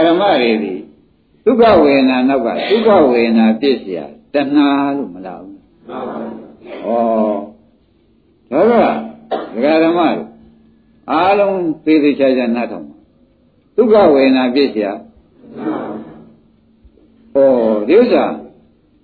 [0.06, 0.74] ဓမ္မတွေဒီ
[1.44, 6.46] ဒုက္ခဝေဒနာနောက်ကဒုက္ခဝေဒနာပြည့်စရာတဏှာလို့မလားဘူးမှန်ပါဘူး
[6.84, 7.32] ဩ
[8.50, 8.72] ဒါက
[9.54, 10.24] ဒကာဓမ္မတွေ
[11.10, 12.96] အားလုံးသိသိချာချာနားထောင်ပါ
[13.76, 14.92] ဒုက္ခဝေဒနာပြည့်စရာ
[17.34, 17.38] ဩ
[17.88, 18.24] ဒီဥစ္စာ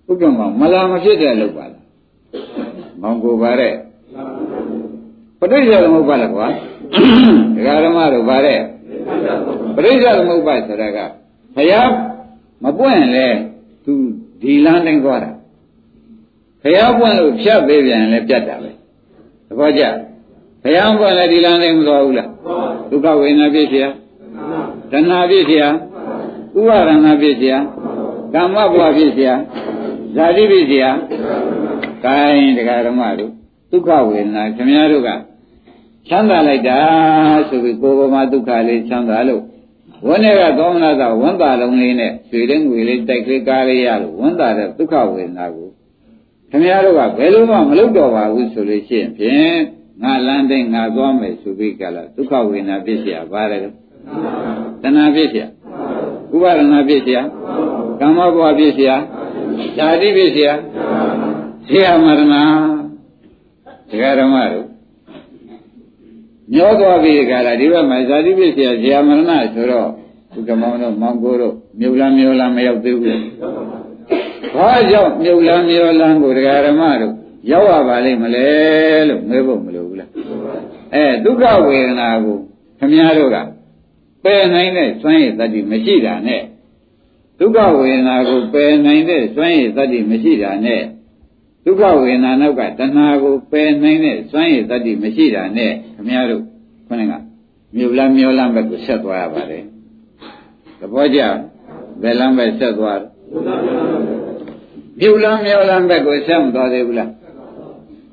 [0.09, 1.82] ဥက္ကမမလာမဖြစ်တဲ့အလုပ်ပါလား
[3.03, 3.75] မောင်ကိုပါတဲ့
[5.41, 6.49] ပဋိစ္စသမုပ္ပါဒကွာ
[7.57, 8.61] ဒကာဓမ္မတို့ပါတဲ့
[9.77, 10.99] ပဋိစ္စသမုပ္ပါဒဆိုတာက
[11.57, 11.89] ဘုရား
[12.65, 13.27] မပွင့်လဲ
[13.85, 13.93] သူ
[14.43, 15.31] ဒီလမ်းတိုင်းသွားတာ
[16.63, 18.71] ဘုရားပွင့်လို့ဖြတ်ပေးပြန်လဲပြတ်တာပဲ
[19.49, 19.83] သဘောကျ
[20.63, 22.31] ဘုရားပွင့်လဲဒီလမ်းတိုင်းမသွားဘူးလား
[22.91, 23.89] ဒုက္ခဝေဒနာပြည့်စရာ
[24.91, 25.69] တဏှာပြည့်စရာ
[26.59, 27.59] ဥပါဒနာပြည့်စရာ
[28.35, 29.35] ကမ္မဘဝပြည့်စရာ
[30.17, 30.91] ဇာတိပြည့်စရာ
[32.06, 33.32] ကိုင်းတရားဓမ္မတို့
[33.72, 35.10] ဒုက္ခဝေဒနာခင်ဗျားတို့က
[36.08, 36.80] ချမ်းသာလိုက်တာ
[37.48, 39.44] ဆိုပြီးကိုယ်ပေါ်မှာဒုက္ခလေးချမ်းသာလို့
[40.06, 45.70] ဝန်းထဲကသောမနာကဝန်းတာလုံးလေးနဲ့ရွှေတဲ့ငွေလေးတိုက်ကလေးကားလေးရလို့ဝန်းတာတဲ့ဒုက္ခဝေဒနာကို
[46.50, 49.58] ခင်ဗျားတို့ကဘယ်လိုမှမလုပ်တော့ပါဘူးဆိုလို့ရှိရင်ဖြင့်
[50.04, 53.66] ငါလမ်းတိုင်းငါသွားမယ်ဆိုပြီးကြလားဒုက္ခဝေဒနာဖြစ်เสียပါတယ်တ
[54.84, 55.46] ဏှာဖြစ်เสีย
[56.34, 57.20] ဥပါဒနာဖြစ်เสีย
[58.00, 58.92] ကမ္မဘဝဖြစ်เสีย
[59.78, 60.50] ဓာတိဖြစ်เสีย
[61.69, 62.23] ဆေယမရဏ
[63.91, 64.67] ဒကာဓမ္မတို့
[66.55, 69.89] ညောသွားပြီခါလာဒီဘက်မှာဇာတိပိဆေယဆေယမရဏဆိုတော့
[70.33, 73.23] ဒီကမောင်တို့မောင်ကိုတို့မြုပ်လားမျိုးလားမရောက်သေးဘူး
[74.57, 77.15] ဘာကြောင့်မြုပ်လားမျိုးလားကိုဒကာဓမ္မတို့
[77.51, 78.47] ရောက်ရပါလိမ့်မလဲ
[79.09, 80.11] လို့မေးဖို့မလိုဘူးလား
[80.95, 82.37] အဲဒုက္ခဝေဒနာကို
[82.79, 83.37] ခမည်းတော်က
[84.25, 86.43] ပယ်နိုင်တဲ့စွမ်းရည်သတ္တိမရှိတာနဲ့
[87.39, 90.83] ဒုက္ခဝေဒနာကိုပယ်နိုင်တဲ့စွမ်းရည်သတ္တိမရှိတာနဲ့
[91.65, 96.43] ဒုက္ခဝေဒနာနောက်ကတဏှာကိုပယ်နိုင်တဲ့စွမ်းရည်တတ္တိမရှိတာနဲ့ခမည်းတော်
[96.87, 97.15] ခေါင်းက
[97.77, 99.65] မြုပ်လားမျောလားဘက်ကိုဆက်သွားရပါတယ်
[100.79, 101.21] သဘောကျ
[102.03, 103.01] ဘယ်လမ်းပဲဆက်သွား
[105.01, 107.11] မြုပ်လားမျောလားဘက်ကိုဆက်မသွားသေးဘူးလား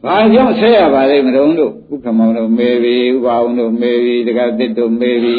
[0.04, 5.38] ဘာကြောင့်ဆက်ရပါလိမ့်မတော်တို့ဥက္ကမောင်တို့မေပြီဥပါအောင်တို့မေပြီတက္ကသစ်တို့မေပြီ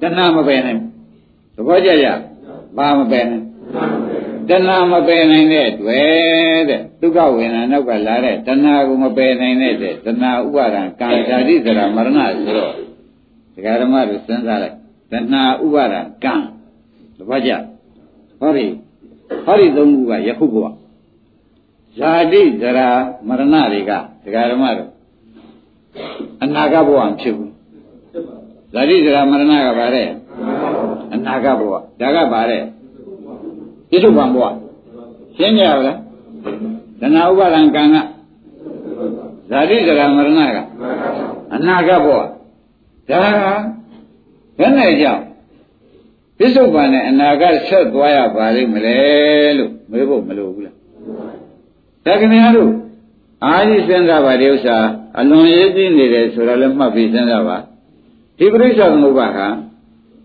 [0.00, 0.80] တဏှာမပယ်နိုင်
[1.56, 2.08] သဘောကျကြ
[2.76, 3.44] ဘာမပယ်နိုင်
[4.48, 12.72] တဏှာမပယ်နိုင်တဲ့တွေ့တဲ့ဒုက္ခဝေဒနာနောက်ကလာတဲ့တဏှာကိုမပယ်နိုင်တဲ့တဏှာဥပါဒံကာဇာတိစရာမရဏဆိုတော့
[13.54, 14.76] ဒကာဓမ္မတို့စဉ်းစားလိုက်
[15.12, 16.34] တဏှာဥပါဒံကံ
[17.16, 17.50] သဘောကျ
[18.40, 18.66] ဟောဒီ
[19.46, 20.66] ဟောဒီသုံးခုကယခုဘဝ
[21.98, 22.88] ဇာတိဇရာ
[23.28, 23.92] မရဏတွေက
[24.24, 24.90] ဒကာဓမ္မတို့
[26.42, 27.52] အနာဂတ်ဘဝမဖြစ်ဘူး
[28.72, 30.08] ဇာတိဇရာမရဏကပါတဲ့
[31.14, 32.62] အနာဂတ်ဘဝဒါကပါတဲ့
[33.90, 34.44] ပြစ္ဆုတ်ပံဘဝ
[35.36, 35.98] ရှင်းကြပါလား
[37.00, 37.96] တဏှာဥပါဒံကံက
[39.50, 40.58] ဇာတိဇရာမရဏက
[41.54, 42.20] အနာဂတ်ဘဝ
[43.10, 43.22] ဒါ
[44.58, 45.22] ဘယ်နဲ့ကြောင့်
[46.38, 48.98] ပြစ္ဆုတ်ပံနဲ့အနာဂတ်ဆက်သွားရပါလိမ့်မလဲ
[49.58, 50.76] လို့မေးဖို့မလိုဘူးလား
[52.04, 52.72] ဒါခင်ဗျားတို့
[53.44, 54.76] အာကြီးစဉ်းစားပါဒီဥစ္စာ
[55.18, 57.58] အလွန်ရေးကြည့်နေတယ်ဆိုတော့လည်းမှတ်ပြီးစဉ်းစားပါ
[58.38, 59.48] ဒီပရိစ္ဆေသမုပ္ပါဟာ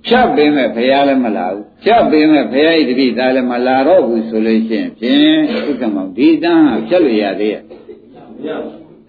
[0.08, 5.38] ဖြတ်ပင်မဲ့ဘုရားလည်းမလာဘူးဖြတ်ပင်မဲ့ဘုရားဤတပိသားလည်းမလာတော့ဘူးဆိုလို့ရှိရင်ဖြင့်
[5.70, 7.62] ဥက္ကမောင်ဒီတန်းဟာဖြတ်လို့ရသေးရဲ့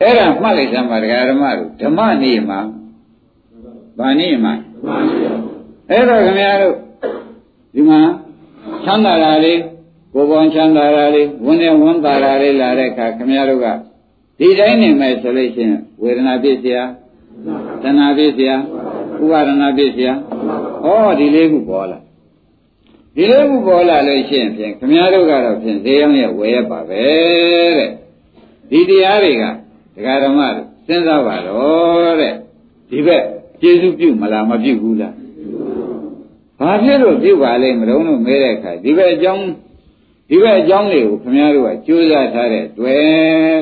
[0.01, 2.61] အဲ့ဒါမှတ်လိုက်စမ်းပါဒကာဓမ္မတို့ဓမ္မနေမှာ
[3.99, 4.55] ဗာနေမှာ
[5.91, 6.77] အဲ့တော့ခင်ဗျားတို့
[7.75, 8.01] ဒီမှာ
[8.85, 9.61] ချမ်းသာတာလေး
[10.15, 13.67] ကိုယ်ပေါင်းချမ်းသာတာလေးဝန်းနေဝန်းသာတာလေးလာတဲ့အခါခင်ဗျားတို့က
[14.39, 16.83] ဒီတိုင်းနေမယ်ဆိုလို့ရှိရင်ဝေဒနာပြည့်စရာ
[17.83, 18.57] တဏှာပြည့်စရာ
[19.23, 20.15] ဥပါဒနာပြည့်စရာ
[20.85, 21.99] ဩဒီလေးခုပေါ်လာ
[23.17, 27.03] ဒီလေးခုပေါ်လာလို့ရှိရင်ဖြင့်ခင်ဗျားတို့ကတော့ဖြင့်ဈေးရောင်းရဲ့ဝယ်ရပါပဲ
[27.79, 27.91] တဲ့
[28.71, 29.45] ဒီတရားတွေက
[29.95, 32.35] ဒကာဓမ္မတို့စဉ်းစားပါတော့တဲ့
[32.91, 33.23] ဒီဘက်
[33.61, 35.15] ကျေစုပြုမလားမပြုဘူးလား
[36.59, 39.47] ဘာဖြစ်လို့ပြုပါလဲမတုံးလို့မဲတဲ့အခါဒီဘက်အကြောင်း
[40.29, 43.01] ဒီဘက်အကြောင်းတွေကိုခင်ဗျားတို့ကကြိုးစားထားတဲ့တွေ့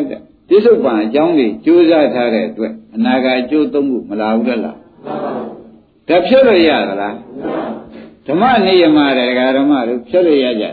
[0.09, 4.79] တဲ့ပြစ္ဆုတ်ပံအကြောင်းတွေကြိုးစားထားတဲ့အတွက်အနာဂတ်အကျိုးသုံးခုမလာဘူးလား
[6.11, 7.17] ဒါဖြစ်လို့ရသလား
[8.27, 10.71] ဓမ္မနိယမတဲ့ဓမ္မတို့ဖြစ်လို့ရကြဩ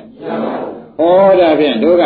[1.40, 2.06] ဒါဖြင့်တို့က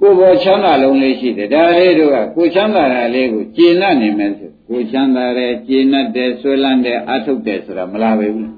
[0.00, 8.52] ကိုယ်ပေါ်ချမ်းသာလုံးလေးရှိတယ်ဒါလေးတို့ကကိုချမ်းသာတာလေးကိုကျေနပ်နေမယ်ဆိုကိုချမ်းသာတယ်ကျေနပ်တယ်ဆွဲလန်းတယ်အထုတ်တယ်ဆိုတာမလာပဲဘူး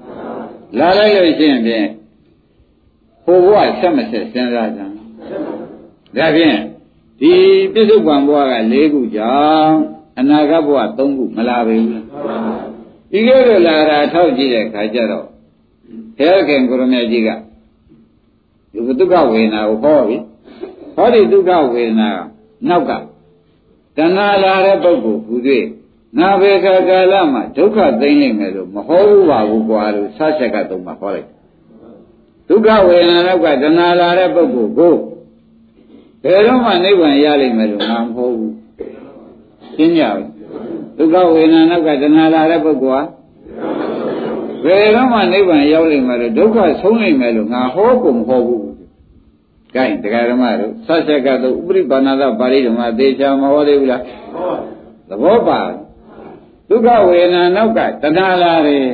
[0.79, 1.87] လာလိုက်လို့ရှိရင်ဖြင့်
[3.25, 6.59] ဟိုဘဝဆက်မဆက်စဉ်းစားကြဒါဖြင့်
[7.21, 7.33] ဒီ
[7.73, 9.77] ပြစ္ဆုတ်ပံဘဝက၄ခုကြောင့်
[10.19, 12.78] အနာဂတ်ဘဝ၃ခုမလာပဲဘူး
[13.11, 15.27] ဒီကဲလိုလာတာထောက်ကြည့်တဲ့ခါကျတော့
[16.19, 17.31] ဘုရားခင်ကိုရမကြီးက
[18.73, 20.17] ဒီဒုက္ခဝေဒနာကိုဟောပြီ
[20.97, 22.09] ဟောဒီဒုက္ခဝေဒနာ
[22.69, 22.93] နောက်က
[23.97, 25.35] တဏှာလာတဲ့ပုဂ္ဂိုလ်ဟူ၍
[26.19, 31.29] ငါဘေခါကာလမှာဒုက္ခသိမ့်နိုင်မယ်လို့မဟောဘူးပါဘူးကွာလို့ဆချက်ကသုံးပါဟောလိုက်
[32.49, 34.95] ဒုက္ခဝေဒနာနောက်ကတဏှာလာတဲ့ပုဂ္ဂိုလ်ကို
[36.23, 38.55] ဘယ်တော့မှနိဗ္ဗာန်ရလိမ့်မယ်လို့ငါမဟုတ်ဘူး
[39.77, 40.38] ရှင်းကြပါ
[40.99, 43.19] ဒုက္ခဝေဒနာနောက်ကတဏှာလာတဲ့ပုဂ္ဂိုလ်ဟာ
[44.65, 48.63] ဘယ်တော့မှနိဗ္ဗာန်ရောက်လိမ့်မယ်လို့ဒုက္ခဆုံးလိမ့်မယ်လို့ငါဟောကုန်မဟောဘူး။
[49.75, 54.03] ကဲတရားဓမ္မတို့ဆက်ဆက်ကတော့ဥပရိပါဏသပါဠိဓမ္မသေချာမဟောသေးဘူးလား။
[55.09, 55.61] သဘောပါ
[56.69, 58.87] ဒုက္ခဝေဒနာနောက်ကတဏှာလာတယ်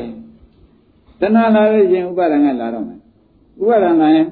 [1.21, 2.99] ။တဏှာလာလို့ရှင်ဥပါဒံကလာတော့မယ်။
[3.63, 4.29] ဥပါဒံလာရင်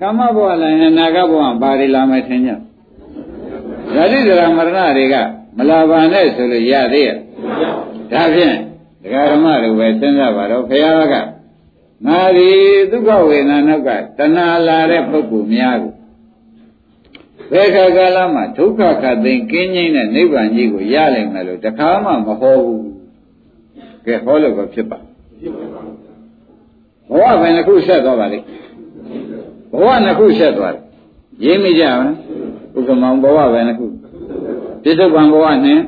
[0.00, 2.50] ကာမဘဝလာရင်နာဂဘဝဘာတွေလာမယ်ထင်ကြ။
[3.94, 5.16] ဓာတိဒရာမရဏတွေက
[5.58, 7.16] မလာပါနဲ့ဆိုလို့ရသေးရဲ့။
[8.12, 8.56] ဒါဖြင့်
[9.02, 11.14] ဒကာဓမ္မတို့ပဲစဉ်းစားပါတော့ဘုရားက
[12.06, 12.50] ငါဒီ
[12.90, 15.92] ဒုက္ခဝေဒနာနောက်ကတဏှာလာတဲ့ပုဂ္ဂိုလ်များကို
[17.52, 22.88] ဘယ်ခါကာလမှာဒုက္ခခတ်သိမ်းကင်းငြိမ်းတဲ့နိဗ္ဗာန်ကြီးကိုရနိုင်မယ်လို့တခါမှမဟောဘူး
[24.06, 24.98] ကဲဟောလို့ကဖြစ်ပါ
[27.10, 28.46] ဘဝဘယ်နှခုဆက်သွားပါလိမ့်
[29.72, 30.82] ဘဝနှစ်ခုဆက်သွားတယ်
[31.44, 32.16] ရေးမိကြမလား
[32.76, 33.86] ဥက္ကမောင်ဘဝဘယ်နှခု
[34.82, 35.80] ပြစ္ဆုတ်ဘဝနဲ့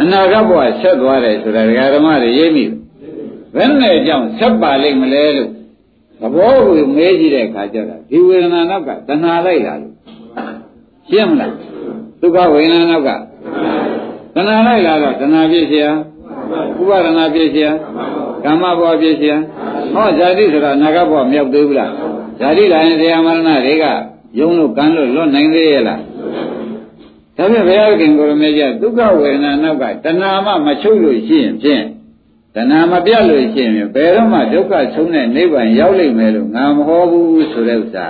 [0.00, 2.64] အနာဂတ်ဘဝဆက်သွားတယ်ဆိုတာဒကာဓမ္မတွေရိပ်မိ
[3.56, 5.50] ဘယ်နဲ့ကြောင့်ဆက်ပါလိမ့်မလဲလို့
[6.20, 9.94] သဘောကိုမေးကြည့်တဲ့အခါကျတော့ဒီဝေဒနာနောက်ကတဏှာလိုက်လာလို့
[11.10, 11.52] ရှင်းမလား
[12.20, 13.10] ဒုက္ခဝေဒနာနောက်က
[14.34, 15.90] တဏှာလိုက်လာတော့တဏှာပြည့်စရာ
[16.80, 17.70] ဥပါဒနာပြည့်စရာ
[18.44, 19.36] ကမ္မဘဝပြည့်စရာ
[19.94, 21.92] ဟောဇာတိဆိုတာအနာဂတ်ဘဝမြောက်သေးဘူးလား
[22.38, 23.84] ဇာတိလိုင်းတရားမရဏတွေက
[24.38, 26.00] ယုံလို့ကံလို့လွတ်နိုင်သေးရဲ့လား
[27.36, 31.84] ဒါဖြင့်ဘုရားခင်ကိုရမေကြီးဒုက္ခဝေဒနာနောက်ကတဏှာမှမချုပ်လို့ရှိရင်ဖြင့်
[32.54, 38.06] တဏှာမပြတ်လို့ရှိရင်ဘယ်တော့မှဒုက္ခဆုံးတဲ့နိဗ္ဗာန်ရောက်လိမ့်မယ်လို့ငါမဟောဘူးဆိုတဲ့ဥစ္စာ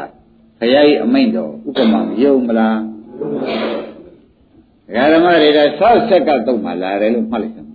[0.59, 2.79] ဘုရားကြီးအမိန့်တော်ဥပမာယုံမလား
[4.87, 7.67] ဒကာဓမ္မတွေတော့ဆောက်ဆက်ကတုံမှလာတယ်လို့မှတ်လိုက်တယ်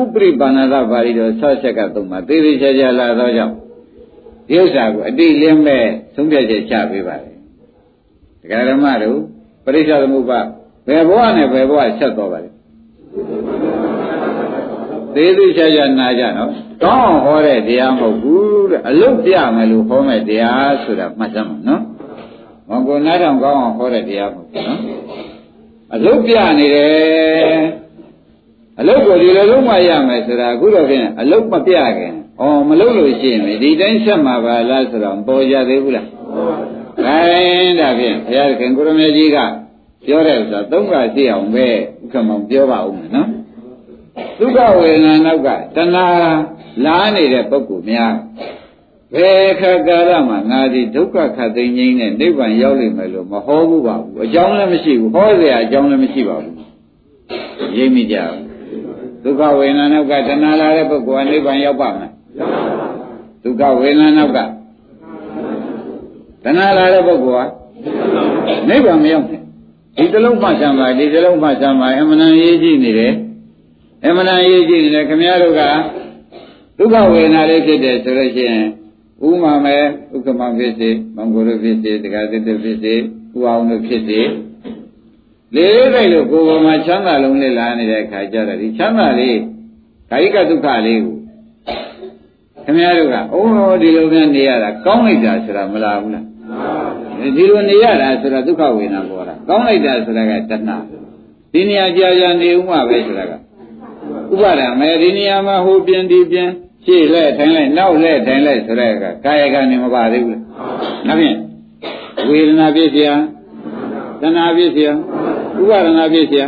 [0.00, 3.54] ဥပရိပါဏသပါဠိတော်ဆောက်ဆက်ကတုံမှသေသေးချာချာလာတော့ကြောင့်
[4.48, 7.36] ဒီဥစ္စာကိုအတိလင်းမဲ့သုံးပြချက်ချပေးပါတယ်
[8.42, 9.20] ဒကာဓမ္မတို့
[9.64, 10.40] ပရိစ္ဆေသမုပ္ပါ
[10.86, 12.50] ဘယ်ဘဝနဲ့ဘယ်ဘဝဆက်သွားပါလဲ
[15.14, 16.50] သေးသေးချာချာနာကြနော်
[16.82, 21.82] ကောင်းအောင်ဟောတဲ့တရားမဟုတ်ဘူးတဲ့အလုတ်ပြမယ်လို့ဟောမဲ့တရားဆိုတာမှတ်စမ်းပါနော်
[22.68, 24.80] မကောနားထောင်ကောင်းအောင်ဟောတဲ့တရားမဟုတ်ဘူးနော်
[25.94, 27.62] အလုတ်ပြနေတယ်
[28.80, 36.06] အလုတ်ကိုဒီလိုလုံးမရမယ်ဆိုတာအခုတော့ဖြင့်အလုတ်မပြခင်ဩမလုပ်လို့ရှိရင်ဒီတိုင်းဆက်မှာပါလားဆိုတော့ပေါ်ကြသေးဘူးလား
[37.06, 39.38] ။အဲဒါဖြင့်ဘုရားသခင်ကိုရမေကြီးက
[40.06, 43.28] ပြောတဲ့ဥစ္စာသုံးပါးသိအောင်ပဲဥက္ကမောင်ပြောပါဦးမယ်နော်။
[44.38, 46.06] ဒုက္ခဝေဒနာနောက်ကတဏှာ
[46.84, 48.14] လားနေတဲ့ပုဂ္ဂိုလ်များ
[49.14, 56.56] ဘယ်ခါကာလမှာငါဒီဒုက္ခခတ်သိငိမ့်နဲ့နိဗ္ဗာန်ရောက်လိမ့်မယ်လို့မဟောဘူးပါဘူးအကြောင်းလည်းမရှိဘူးဟောစရာအကြောင်းလည်းမရှိပါဘူး
[57.76, 58.40] ရိပ်မိကြဘူး
[59.24, 62.12] ဒုက္ခဝေဒနာနောက်ကတဏှာလာတဲ့ပုဂ္ဂိုလ်ကနိဗ္ဗာန်ရောက်ပါမလား
[63.42, 64.38] ဒုက္ခဝေဒနာနောက်က
[66.44, 69.40] တဏှာလာတဲ့ပုဂ္ဂိုလ်ကနိဗ္ဗာန်မရောက်ဘူး
[69.96, 73.14] ဒီတလုံးမှဆံပါဒီတလုံးမှဆံပါအမှန်တန်ရေးကြည့်နေတယ်
[74.04, 75.62] အမှန်တန်ရေးကြည့်နေတယ်ခင်ဗျားတို့က
[76.78, 78.66] ဒုက္ခဝေဒနာလေးဖြစ်တယ်ဆိုလို့ရှိရင်
[79.26, 79.82] ဥမာမဲ့
[80.14, 84.20] ဥက္ကမဖြစ်စေမင်္ဂလာဖြစ်စေတက္ကသတ္တဖြစ်စေဥအောင်တို့ဖြစ်စေ
[85.54, 89.38] လေးလေးလိုက်လို့ကိုယ်ပေါ်မှာချမ်းသာလုံးလေးလာနေတဲ့အခါကျတော့ဒီချမ်းသာလေး
[90.10, 91.16] ကာယကဒုက္ခလေးကို
[92.64, 96.31] ခင်ဗျားတို့ကအိုးဒီလိုများနေရတာကောင်းလိုက်တာဆိုတာမလားဘူးလား
[97.36, 100.76] ဒီလိုနေရတာဆိုတော့ဒုက္ခဝေဒနာပေါ်တာကောင်းလိုက်တာဆိုတာကတဏှာ
[101.52, 103.32] ဒီနေရာကြာကြာနေဦးမှာပဲဆိုတာက
[104.32, 106.52] ဥပါဒံမယ်ဒီနေရာမှာဟိုပြင်းဒီပြင်း
[106.84, 110.38] ရှေ့လဲထိုင်လိုက်နောက်လဲထိုင်လိုက်ဆိုတဲ့ကကာယကံနေမပါသေးဘူး။
[111.06, 111.38] နောက်ဖြင့်
[112.30, 113.14] ဝေဒနာပြည့်စရာ
[114.20, 114.92] တဏှာပြည့်စရာ
[115.60, 116.46] ဥပါဒနာပြည့်စရာ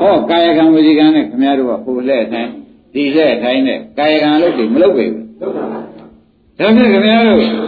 [0.00, 2.48] ဟောကာယကံဝစီကံနဲ့ခမရတို့ကဟိုလဲထိုင်
[2.94, 5.24] ဒီလဲထိုင်နဲ့ကာယကံလို့ဒီမလုပ်ပဲဘူး။
[6.58, 7.65] ဒါဖြင့်ခမရတို့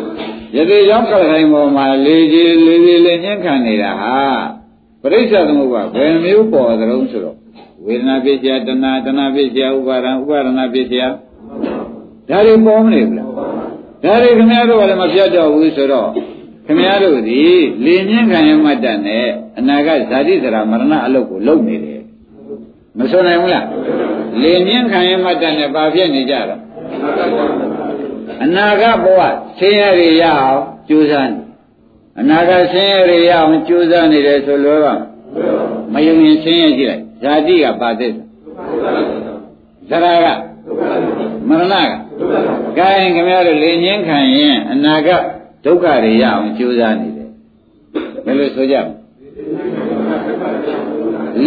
[0.56, 4.18] ယသိရောက်ကြတိုင်းပေါ်မှာလေးကြီးလေးကြီးလေးညှင်းခံနေတာဟာ
[5.02, 7.36] ပရိစ္ဆေသမုပ္ပါဘယ်မျိုးပေါ်သလုံးဆိုတော့
[7.86, 11.02] ဝေဒနာပိစ္ဆယတဏှာတဏှာပိစ္ဆယဥပါဒံဥပါဒနာပိစ္ဆယ
[12.28, 13.30] ဒါတွေပေါ်မနေဘူးလား
[14.04, 16.08] ဒါတွေခင်ဗျားတို့ကလည်းမပြတ်တော့ဘူးဆိုတော့
[16.66, 17.40] ခင်ဗျားတို့ဒီ
[17.84, 19.26] လေညင်းခံရမှတ်တတ်နဲ့
[19.58, 22.02] အနာကဇာတိဇရာမရဏအလုတ်ကိုလုံနေတယ်
[22.98, 23.66] မဆွနိုင်ဘူးလား
[24.42, 26.60] လေညင်းခံရမှတ်တတ်နဲ့ဘာဖြစ်နေကြတော့
[28.44, 29.20] အနာဂတ်ဘဝ
[29.58, 31.40] ဆင်းရဲရအောင်ကြိုးစားနေ
[32.20, 34.86] အနာဂတ်ဆင်းရဲရအောင်ကြိုးစားနေတယ်ဆိုလို့က
[35.92, 40.40] မယုံရင်ဆင်းရဲကြည့်လိုက်ဇာတိကပါသစ္စာဇရာက
[41.48, 41.90] မရဏက
[42.78, 45.22] ကဲခင်ဗျားတို့လေငင်းခံရင်အနာဂတ်
[45.64, 47.28] ဒုက္ခတွေရအောင်ကြိုးစားနေတယ်
[48.24, 48.86] ဘယ်လိုဆိုကြမ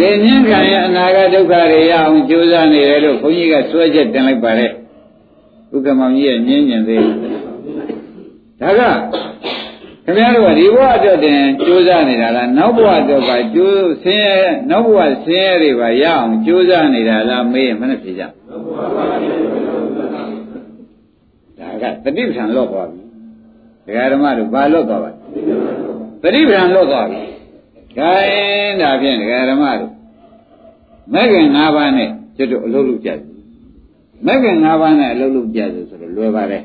[0.00, 4.66] လေငင်းခံရင်အနာဂတ်ဒုက္ခတွေရအောင်ကြိုးစားနေတယ်လို့ခွန်ကြီးကဆွဲချက်တင်လိုက်ပါလေ
[5.74, 7.02] ဥက္ကမောင်ကြီးရဲ့ညင်းညင်သေး
[8.60, 8.80] ဒါက
[10.04, 14.38] ခင်ဗျားတို့ကဒီဘဝအတွက်တင်ကြိုးစားနေတာလားနောက်ဘဝအတွက်ကကြိုးဆင်းရဲ
[14.70, 18.28] နောက်ဘဝဆင်းရဲတွေပါရအောင်ကြိုးစားနေတာလားမေးရင်မနဲ့ဖြေကြဒါ
[21.82, 23.02] ကတတိပ္ပံလော့သွားပြီ
[23.86, 25.10] ဒကာဓမ္မတို့ဘာလော့သွားပါ
[26.22, 27.20] တတိပ္ပံလော့သွားပြီ
[27.96, 29.92] ခိုင်းဒါဖြင့်ဒကာဓမ္မတို့
[31.12, 33.18] မဲ့ခင်၅ပါးနဲ့ကျွတ်တို့အလုပ်လုပ်ကြတ
[34.22, 36.62] ယ်မဲ့ခင်၅ပါးနဲ့အလုပ်လုပ်ကြတယ်ဆိုတော့လွယ်ပါတယ်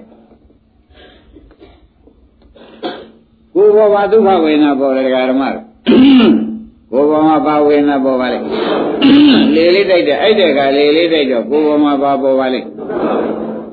[3.53, 5.65] ကိုယ်ဘောမှာဒုက္ခဝေဒနာပေါ်တယ်ဒကာဓမ္မတို့
[6.91, 8.39] ကိုယ်ဘောမှာဘာဝေဒနာပေါ်ပါလဲ
[9.55, 12.61] လေလေးတိုက်တဲ့အဲ့တဲ့ကလေလေးတိုက်တော့ကိုယ်ဘောမှာဘာပေါ်ပါလဲ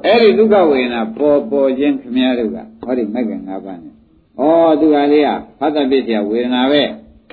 [0.05, 3.92] အဲ့ဒီဒုက္ခဝေဒနာပေါ်ပေါ်ခြင်းခမည်းတော်ကဟောဒီမဂ္ဂင်၅ပါးနဲ့
[4.40, 4.44] ဩ
[4.81, 6.83] သူကလေးကဖတ်တပစ္စယဝေဒနာပဲ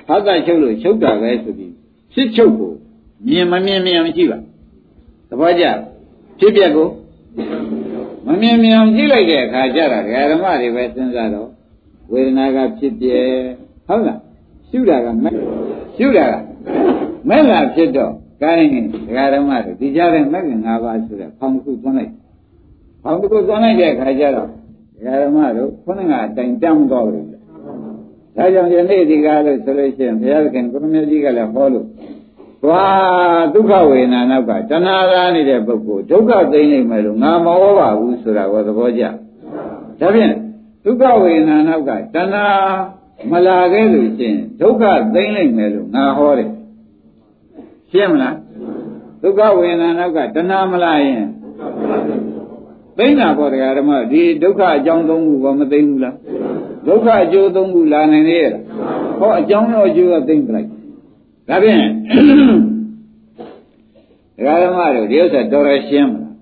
[0.06, 1.72] ဖတ်တချုပ်လို့ချုပ်တာပဲဆိုပြီး
[2.12, 2.72] ဖြစ်ချုပ်ကို
[3.28, 4.38] မြင်မမြင်မြင်မရှိပါ
[5.28, 5.64] သဘောကျ
[6.42, 6.88] ဖြစ်ပြက်ကို
[8.26, 11.48] မမြင်မြင်ကြည့်လိုက်တဲ့အခါကျတော့ဓမ္မတွေပဲစဉ်းစားတော့
[12.12, 13.18] ဝေဒနာကဖြစ်ပြဲ
[13.86, 14.18] ဟုတ်လား
[14.68, 15.34] ရှုတာကမဲ့
[15.96, 16.34] ရှုတာက
[17.28, 22.12] မဲ့လာဖြစ်တော့ကိုင်းဒကာဓမ္မတို့ဒီကြားတဲ့မဲ့ငါးပါးဆိုတဲ့ဖောင်တစ်ခုသွန်းလိုက်
[23.02, 27.24] ဖောင်တစ်ခုသွန်းလိုက်တဲ့အခါကျတော့ဒကာဓမ္မတို့ခုနကအတိုင်တမ်းတော့တယ်
[28.36, 31.86] ဒါကြောင့်ယနေ့ဒီကားလို့ဆိုလို့ရှိရင်ဘုရားခင်ကိုရမကြီးကလည်းဟောလို့
[32.62, 39.04] သွားဒုက္ခဝေဒနာနောက်ကတဏှာရာနေတဲ့ပုဂ္ဂိုလ်ဒုက္ခသိမ့်နေမယ်လို့ငါမဟောပါဘူးဆိုတာကိုသဘောကျ
[40.00, 40.32] ဒါဖြင့်
[40.84, 42.46] ဒုက္ခဝေဒနာနောက်ကတဏှာ
[43.30, 44.82] မလာခဲ့လို့ရှင်ဒုက္ခ
[45.14, 46.50] သိမ့်နိုင်မယ်လို့ငါဟောတယ်
[47.90, 48.36] ရှင်းမလား
[49.22, 51.24] ဒုက္ခဝေဒနာနောက်ကတဏှာမလာရင်
[52.98, 56.16] သိမ့်တာပေါ့တရားဓမ္မဒီဒုက္ခအကြောင်းသုံးခုဘာမသိမ့်ဘူးလား
[56.86, 58.62] ဒုက္ခအကျိုးသုံးခုလာနိုင်သေးရဲ့လား
[59.20, 60.68] ဟောအကြောင်းရောအကျိုးရောသိမ့်ပလိုက်
[61.48, 61.82] ဒါဖြင့်
[64.36, 66.34] တရားဓမ္မတို့ဒီဥစ္စာတော်ရရှင်းမလား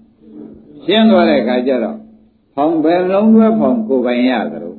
[0.84, 1.96] ရှင်းသွားတဲ့အခါကျတော့
[2.54, 4.74] ဖောင်ဘယ်လုံးတွဲဖောင်ကိုပိုင်ရသလို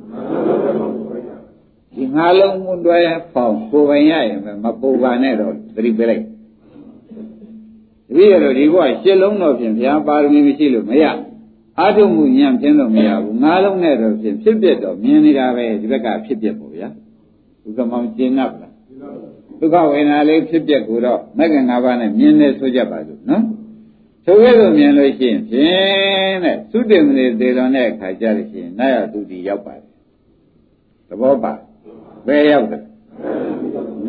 [1.94, 2.98] ဒီငါလုံးမတွဲ
[3.32, 6.24] ဖောင်ကိုပိုင်ရရင်မပူပါနဲ့တော့သတိပေးလိုက်
[8.06, 11.04] တပည့်ရတော့ဒီဘုရားရှင်းလုံးတော့ဖြင့်ဘုရားပါရမီမရှိလို့မရ
[11.78, 16.88] အာထုမှုညံ့ပြင်းတော့မရဘူးငါလုံးနဲ့တော့ဖြင့်ဖြစ်ပြတော့မြင်နေတာပဲဒီဘက်ကဖြစ်ပြပေါ့ဗျာ
[17.66, 18.71] ဥက္ကမောင်ကျင်း납လား
[19.62, 23.44] ဒုက္ခဝေဒနာလေးဖြစ်ပြကိုတော့မဂ္ဂင်၅ပါးနဲ့မြင်နေဆိုကြပါစို့နော်
[24.24, 29.86] ထိုကဲ့သို့မြင်လို့ရှိရင်ဖြင့်တဲ့သုတေမနေသေလွန်တဲ့အခါကျလို့ရှိရင်နာယတုတိရောက်ပါတယ်
[31.08, 31.52] သဘောပါ
[32.26, 32.82] ဘယ်ရောက်တယ်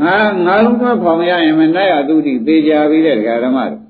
[0.02, 3.82] ငါငါလုံးသွားဖောင်ရရင်မနာယတုတိသေချာပြီးတဲ့ဒကာဓမ္မတို့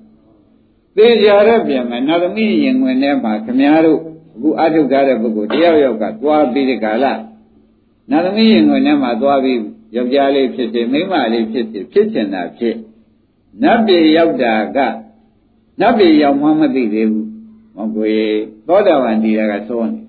[0.98, 4.00] သေချာတဲ့ပြန်မယ်နာသမီးရင်ဝင်ထဲမှာခမည်းတော်
[4.36, 7.06] အခုအထုတ်ကြတဲ့ပုဂ္ဂိုလ်တယောက်ယောက်ကသွားပြီးတဲ့ကာလ
[8.12, 9.60] နာသမီးရင်ဝင်ထဲမှာသွားပြီး
[9.96, 12.76] ယောက်ျားလေးဖြစ်စေမိန်းမလေးဖြစ်စေဖြစ်ချင်တာဖြစ်
[13.64, 14.78] နတ်ပြည်ရောက်တာက
[15.82, 17.28] နတ်ပြည်ရောက်မှမသိသေးဘူး
[17.78, 18.12] မကွေ
[18.68, 20.02] သောတာပန်တရားကစောနေ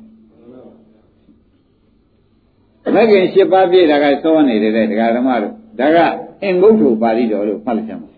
[2.94, 5.98] မဂ္ဂင်၈ပါးပြည့်တာကစောနေတယ်တဲ့ဒကာဓမ္မတို့ဒါက
[6.42, 8.10] အင်္ဂုတ္တပါဠိတော်လို့ဖတ်လိုက်ကြမှာ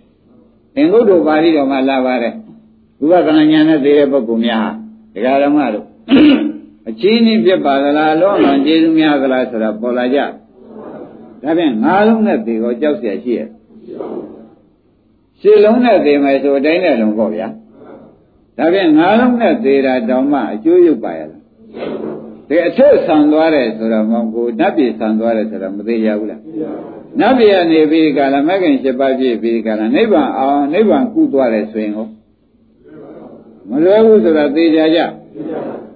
[0.77, 2.35] အင်္ဂုတ္တပါဠိတော်မှာလာပါတယ်
[2.99, 4.69] ဘုရားကဏ္ဍဉာဏ်နဲ့သိတဲ့ပုဂ္ဂိုလ်များ
[5.15, 5.87] ဒကာဓမ္မတို့
[6.89, 10.19] အချင်းချင်းဖြစ်ပါသလားလောမှန်ကျေးဇူးများသလားဆိုတာပေါ်လာကြ
[11.42, 13.48] ဒါဖြင့်ငါးလုံးနဲ့သေကိုကြောက်เสียရှိရဲ့
[15.42, 17.48] ရှစ်လုံးနဲ့သေမယ်ဆိုတိုင်းနဲ့လုံးပေါ့ဗျာ
[18.58, 21.42] ဒါဖြင့်ငါးလုံးနဲ့သေတာတောင်မှအကျိုးရုပ်ပါရလား
[22.48, 26.42] ဒီအထက်ဆံသွားတယ်ဆိုတော့မောင်ကိုနတ်ပြည်ဆံသွားတယ်ဆိုတော့မသေးရဘူးလား
[27.20, 32.08] နတ်ပြည်ကနေပြီးကာလမဂ္ဂင်၈ပါးပြည့်ပြီးကာလနိဗ္ဗာန်အောင်နိဗ္ဗာန်ကုသွားတယ်ဆိုရင်ဟော
[33.70, 35.00] မလွယ်ဘူးဆိုတာသိကြကြ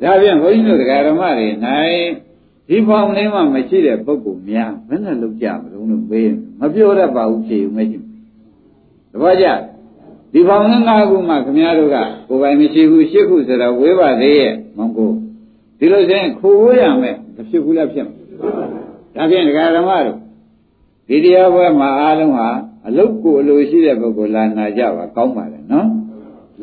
[0.02, 2.00] ဒါဖြင့်ဘုန်းကြီးတို့တရားဓမ္မတွေနိုင်
[2.71, 8.11] ဒီဖောင်လေးမှမရှိတဲ့ပုဂ္ဂိုလ်များဘယ်နဲ့လောက်ကြမလို့လို့မေးမပြောတတ်ပါဘူးဖြေဦးမရှိဘူး
[9.13, 9.47] တပည့်ကြ
[10.33, 11.97] ဒီဖောင်လေး၅ခုမှခင်ဗျားတို့က
[12.29, 15.11] ကိုယ်ပိုင်မရှိဘူး၈ခုဆိုတော့ဝေးပါသေးရဲ့မောင်ကို
[15.79, 18.17] ဒီလိုဆိုရင်ခိုးဝေးရမယ်မဖြစ်ဘူးလားဖြစ်မှာ
[19.15, 20.19] ဒါဖြင့်တရားဓမ္မတို့
[21.09, 22.49] ဒီတရားပွဲမှာအားလုံးဟာ
[22.87, 25.89] အလုတ်ကိုအလိုရှိတဲ့ပုဂ္ဂိုလ်လာနာကြပါကောင်းပါလေနော်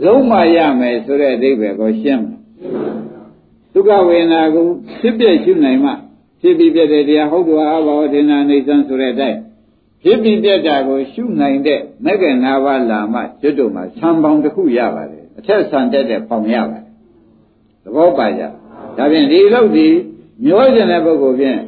[0.05, 2.39] လုံးမရမယ်ဆိုတဲ့အဓိပ္ပာယ်ကိုရှင်းမယ်
[3.76, 4.66] ဒုက္ခဝေဒနာကို
[5.00, 5.92] ဖြစ်ပြရှုနိုင်မှ
[6.40, 9.38] ဖြစ်ပြီးပြတဲ့တရားဟုတ်တော်အဘောဒေနာနေသံဆိုတဲ့အတိုင်း
[10.02, 16.84] ဖြစ်ပြီးပြတာကိုရှုနိုင်တဲ့မဂ္ဂနာဝလာမှကျွတ်တို့မှာဆံပေါင်းတစ်ခုရပါတယ်အထက်ဆံတက်တဲ့ပေါင်ရပါတယ်
[17.84, 18.42] သဘောပါကြ
[18.96, 19.86] ဒါဖြင့်ဒီလောက်ဒီ
[20.44, 21.58] မျောကျင်တဲ့ပုဂ္ဂိုလ်ဖြင့်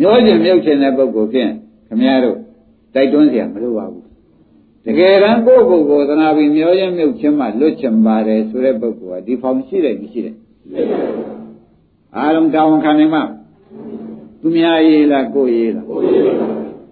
[0.00, 1.50] မျောကျင်မြုပ်ကျင်တဲ့ပုဂ္ဂိုလ်ဖြင့်
[1.88, 2.38] ခမည်းတော်
[2.94, 4.04] တိုက်တွန်းเสียမလိုပါဘူး
[4.86, 10.36] တကယ်တမ်းကိုယ့်ကိုယ်ကိုသနာပြီးမျောကျင်မြုပ်ခြင်းမှလွတ်ချင်ပါတယ်ဆိုတဲ့ပုဂ္ဂိုလ်ကဒီဖောင်ရှိတယ်မရှိတယ်
[12.17, 13.23] အားလုံးတောင်းခံနိုင်မှာ
[14.41, 16.33] သူများရေးလားကိုယ်ရေးလားကိုယ်ရေးပါ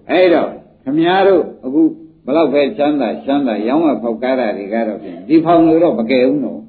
[0.10, 0.50] အဲ့တော့
[0.84, 1.82] ခမည်းတော်အခု
[2.26, 6.60] ဘလောက်ပဲချမ်းသာချမ်းသာရောင်းဝဖောက်ကားတာတွေကတော့ဖြင့်ဒီဖောင်လို့တော့မကယ်ဘူးနော်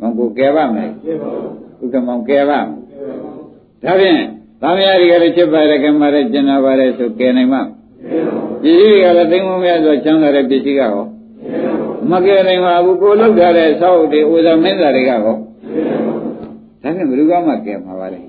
[0.00, 1.30] မကိုကယ်ပါမယ်ကယ်ပါ
[1.78, 4.20] ဘူးဥက္ကမောင်ကယ်ပါဒါဖြင့်
[4.62, 7.62] သားမယားတွေကလည်းချစ်ပါတယ်ကမရဲကျင်နာပါတယ်ဆိုကယ်နိုင်မှာ
[8.62, 11.06] ပစ္စည်းတွေကလည်းသိမ်းမများဆိုချမ်းသာတဲ့ပစ္စည်းကဟော
[12.10, 15.36] မကယ်နိုင်ပါဘူးကိုလောက်ထားတဲ့ဆောက်တွေဥဇာမင်းသားတွေကဟော
[16.84, 18.20] ဒါဖြင့်ဘယ်သူကမှကယ်မှာပါလဲ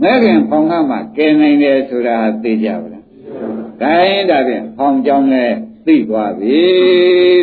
[0.00, 3.04] မဲခင်ဖောင်ကမှကယ်နိုင်တယ်ဆိုတာသိကြပါလား
[3.80, 5.44] ဒါရင်ဒါဖြင့်ဖောင်ကြောင်းလဲ
[5.86, 6.58] သိသွားပြီ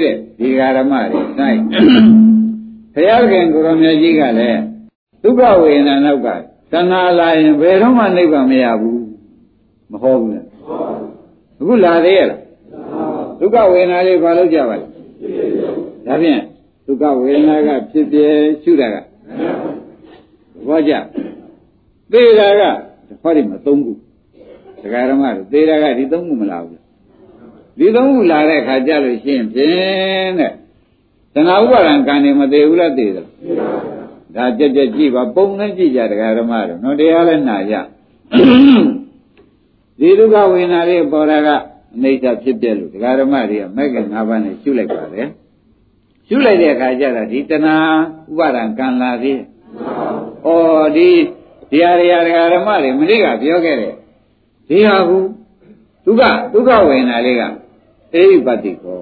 [0.04, 1.22] တဲ့ဒီဃာရမတွေ၌
[2.94, 4.62] ဘုရားခင်ကိုရောင်မြတ်ကြီးကလည်း
[5.24, 6.34] ဒုက္ခဝေဒနာနောက်ကတ
[6.72, 9.04] ဏှာလာရင်ဘယ်တော့မှနိဗ္ဗာန်မရဘူး
[9.92, 10.46] မဟုတ်ဘူးလား
[11.60, 12.42] အခုလာသေးရဲ့လား
[13.40, 14.86] ဒုက္ခဝေဒနာလေးဘာလို့ကြပါလဲ
[16.06, 16.42] ဒါဖြင့်
[16.86, 18.18] ဒုက္ခဝေဒနာကဖြစ်ပြ
[18.64, 18.96] ရှုတာက
[20.68, 20.94] ဘောကြ
[22.12, 22.62] သေတာက
[23.22, 23.74] ဟောဒီမှာ၃ခု
[24.82, 26.82] ဒကာရမတို့သေတာကဒီ၃ခုမလာဘူး
[27.78, 30.52] ဒီ၃ခုလာတဲ့အခါကျလို့ရှိရင်ဖြင့်တဲ့
[31.34, 33.26] တဏှာဥပါဒံကံနေမသေးဘူးလားသေတယ်
[34.36, 37.74] ဒါကြက်ကြက်ကြည့်ပါပုံနဲ့ကြည့်ကြဒကာရမတို့နော်တရားလည်းနာရ
[40.00, 41.50] ဒီဒုက္ခဝေဒနာလေးပေါ်တာက
[41.96, 45.16] အနိစ္စဖြစ်ပြလို့ဒကာရမတွေကမဂ္ဂင်၅ပါးနဲ့ရှုလိုက်ပါတ
[46.24, 47.76] ယ်ရှုလိုက်တဲ့အခါကျတော့ဒီတဏှာ
[48.32, 49.40] ဥပါဒံကံလာသေး
[50.46, 50.50] ဩ
[50.96, 51.10] ဒီ
[51.72, 53.94] တရားရဒကာရမတွေမနေ့ကပြောခဲ့တယ်
[54.70, 55.18] ဒီဟာကူ
[56.06, 57.42] ဒုက္ခဒုက္ခဝေဒနာလေးက
[58.14, 59.02] အေဟိပတ္တိကော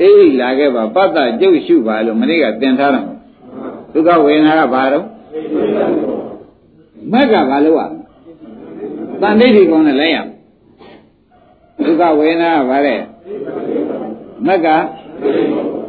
[0.00, 3.04] အေဟိလာခဲ့ပါပတ္တကျုပ်ရှုပါလို့မနေ့ကသင်ထားတယ်
[3.92, 5.06] ဒုက္ခဝေဒနာကဘာတော့
[7.12, 7.88] မက်ကဘာလို့อ่ะ
[9.20, 10.16] တန်ဋိဋ္ဌိကောနဲ့လဲရ
[11.84, 12.96] ဒုက္ခဝေဒနာကဘာလဲ
[14.46, 14.68] မက်က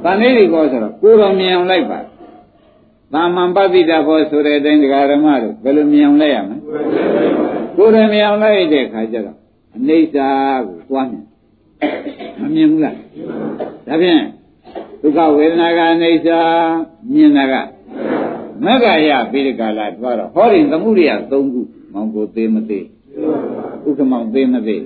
[0.03, 1.99] တန်ဋိဋ္ဌိကောဆိုတော့ကိုယ်တော်မြင်အောင်လိုက်ပါ
[3.13, 6.57] သာမန်ပတိတာဘောဆိုတဲ့အတိုင်းဒကာဓမ္မတို့ဘယ်လိုမြင်အောင်လိုက်ရမလဲ
[7.77, 9.37] ကိုယ်တော်မြင်အောင်လိုက်တဲ့ခါကျတော့
[9.75, 11.25] အနိစ္စကိုသွားမြင်
[12.39, 12.95] မမြင်ဘူးလား
[13.87, 14.21] ဒါဖြင့်
[15.01, 16.27] ဒုက္ခဝေဒနာကအနိစ္စ
[17.13, 17.53] မြင်တာက
[18.65, 21.37] မက္ခရပိရကလာတွားတော့ဟောရင်သမှုရိယ၃ခု
[21.93, 22.85] မောင်ကိုသေးမသေး
[23.87, 24.81] ဥက္ကမောင်သေးမသေး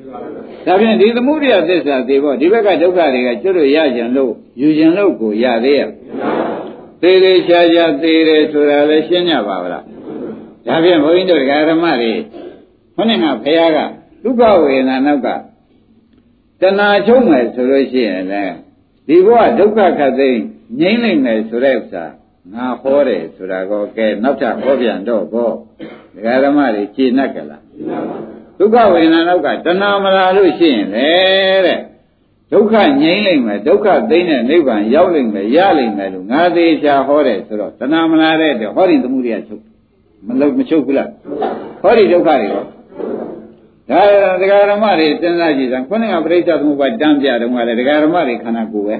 [0.65, 4.31] ဒါဖြင့်ဒီသမှုရိယသစ္စာသေးဖို့ဒီဘက်ကဒုက္ခတွေကကျွတ်လို့ရကြံလို့
[4.61, 5.89] ယူကြံလို့ကိုရသေးရဲ့
[7.01, 9.83] သေးသေးချာချာသေးတယ်ဆိုတာလည်းရှင်းကြပါဗလား
[10.67, 12.13] ဒါဖြင့်ဘုန်းကြီးတို့ဓမ္မတွေ
[12.95, 13.79] ခေါင်းကဘုရားက
[14.23, 15.27] ဒုက္ခဝေဒနာနောက်က
[16.61, 18.55] တဏှာချုပ်မယ်ဆိုလို့ရှိရင်လည်း
[19.07, 20.41] ဒီဘဝဒုက္ခခတ်သိမ်း
[20.79, 22.05] ငြိမ့်နိုင်မယ်ဆိုတဲ့ဥစ္စာ
[22.53, 25.49] ငါဟောတယ်ဆိုတာကောကဲနောက်ထပ်ဟောပြန်တော့ကော
[26.15, 27.63] ဒကာဓမ္မတွေခြေနှက်ကလား
[28.59, 31.09] ဒုက္ခဝေဒနာနောက်ကတဏှာမလာလို့ရှိရင်လေ
[31.65, 31.79] တဲ့
[32.51, 39.63] ဒုက္ခငြိမ့်နိုင်မယ်ဒုက္ခသိမ်းတဲ့နိဗ္ဗာန်ရောက်နိုင်မယ်ရနိုင်မယ်လို့ငါသေးချာဟောတယ်ဆိုတော့တဏှာမလာတဲ့ဟောဒီသမှုရိယချုပ်
[40.27, 41.09] မလို့မချုပ်ဘူးလား
[41.81, 42.63] ဟောဒီဒုက္ခတွေရော
[43.89, 44.01] ဒါ
[44.41, 48.95] တရားဓမ္မတွေစဉ်းစားကြည့်စမ်းခုနကပြိဿသမုပ္ပါတန်းပြတုန်းကလည်းတရားဓမ္မတွေခန္ဓာကိုယ်ပဲ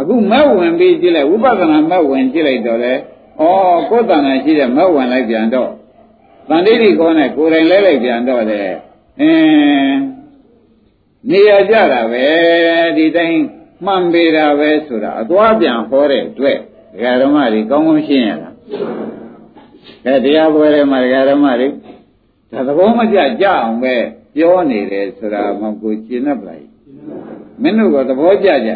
[0.00, 2.96] အခုမက်ဝင်ပြီးကြည့်လိုက်ဝိပဿနာမက်ဝင်ကြည့်လိုက်တော့လေဩ
[3.90, 5.70] ကိုယ်တဏ္ဍာရှိတဲ့မက်ဝင်လိုက်ပြန်တော့
[6.48, 8.60] တန်တိတိကောနဲ့ကိုယ်တိုင်လဲလိုက်ပြန်တော့လေ
[9.20, 9.98] အင်း
[11.30, 12.24] နေရကြတာပဲ
[12.96, 13.38] ဒီတိုင်း
[13.86, 16.58] မှန်ပေတာပဲဆိုတာအသွားပြန်ဟောတဲ့အတွက်
[16.92, 18.50] ဒကာဓမ္မတွေကောင်းကောင်းရှင်းရတာ
[20.06, 21.68] အဲတရားပွဲထဲမှာဒကာဓမ္မတွေ
[22.50, 23.94] ဒါသဘောမကျကြအောင်ပဲ
[24.34, 26.62] ပြောနေတယ်ဆိုတာမှကိုရှင်းတတ်ပါ့
[27.62, 28.74] မင်းတို့ကသဘောကျကြဩ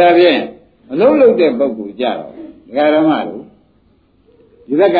[0.00, 0.40] ဒါဖြင့်
[0.92, 2.32] အလုံးလုံးတဲ့ပုဂ္ဂိုလ်ကြတော့
[2.68, 3.42] ဒကာဓမ္မတို့
[4.68, 4.98] ဒီဘက်က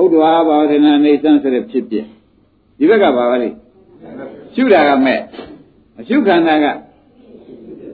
[0.00, 2.04] ဟုတ်တော်ဘာဝဒနာနေစံဆိုတဲ့ဖြစ်ဖြစ်
[2.78, 3.50] ဒီဘက်ကဘာပါလိ
[4.54, 5.20] ရှုတာကမဲ့
[5.98, 6.66] အရှုခန္ဓာက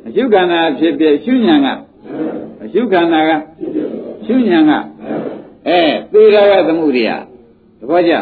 [0.07, 1.69] အရှုခန္ဓာဖြစ်ဖြစ်ရှုဉဏ်က
[2.65, 3.31] အရှုခန္ဓာက
[4.27, 4.73] ရှုဉဏ်က
[5.69, 5.81] အဲ
[6.13, 7.11] သေတာကသမှုရိယ
[7.79, 8.13] သဘောကျ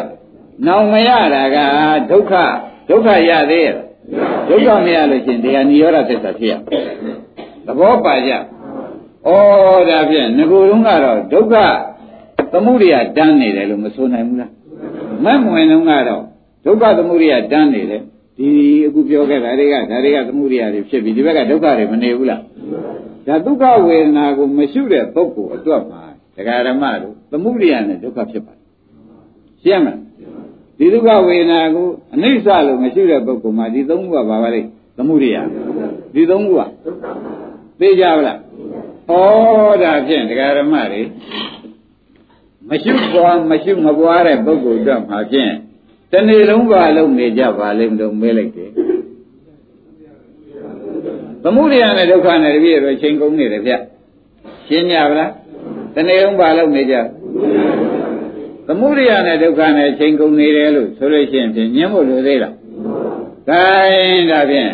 [0.67, 1.57] နောင်မရတာက
[2.11, 2.33] ဒုက္ခ
[2.89, 3.75] ဒုက္ခရသေးရဲ့
[4.49, 6.53] ဒုက္ခမရလို့ရှင်တရားនិရောဓသစ္စာဖြစ်ရ
[7.65, 8.37] သဘောပါကြဩ
[9.89, 11.55] ဒါဖြင့်ငကိုယ်တုန်းကတော့ဒုက္ခ
[12.53, 14.51] သမှုရိယတန်းနေတယ်လို့မဆိုနိုင်ဘူးလား
[15.23, 16.23] မက်မဝင်တုန်းကတော့
[16.65, 18.01] ဒုက္ခသမှုရိယတန်းနေတယ်
[18.37, 18.47] ဒီ
[18.87, 22.41] အခုပြောခဲ့တာတွေကဒါတွေကသမှုရိယတွေဖြစ်ပြီဒီဘက်ကဒုက္ခတွေမနေဘူးလား
[23.27, 26.01] ဒါဒုက္ခဝေဒနာကိုမရှိတဲ့ပုဂ္ဂိုလ်အတွက်မှာ
[26.37, 28.61] ဒကာရမတို့သမှုရိယနဲ့ဒုက္ခဖြစ်ပါတယ်
[29.63, 29.99] ရှင်းမလား
[30.77, 34.61] ဒီဒုက္ခဝေဒနာကိုအနိစ္စလို့မရှိတဲ့ပုဂ္ဂိုလ်မှာဒီသုံးခုကဘာပါလဲ
[34.97, 35.37] သမှုရိယ
[36.13, 36.61] ဒီသုံးခုက
[37.79, 38.37] သိကြပါလား
[39.09, 39.11] ဩ
[39.81, 41.01] ဒါဖြင့်ဒကာရမတွေ
[42.69, 45.53] မရှိပွားမရှိမပွားတဲ့ပုဂ္ဂိုလ်တော့မှာဖြင့်
[46.11, 48.71] တနေ့လုံးပါလုံးနေကြပါလိမ့်မလို့မဲလိုက်တယ်
[51.43, 53.73] သမုဒိယနဲ့ဒုက္ခနဲ့တပြည့်တော့ချိန်ကုန်နေတယ်ဗျ
[54.67, 55.31] ရှင်းကြပါလား
[55.95, 56.95] တနေ့လုံးပါလုံးနေကြ
[58.67, 62.55] သမုဒိယနဲ့ဒုက္ခနဲ့ချိန်ကုန်နေတယ်လို့ဆိုလို့ရှိရင်ဖြင့်ညှင်းဖို့လိုသေးလား
[63.49, 64.71] ဒါရင်ဒါဖြင့်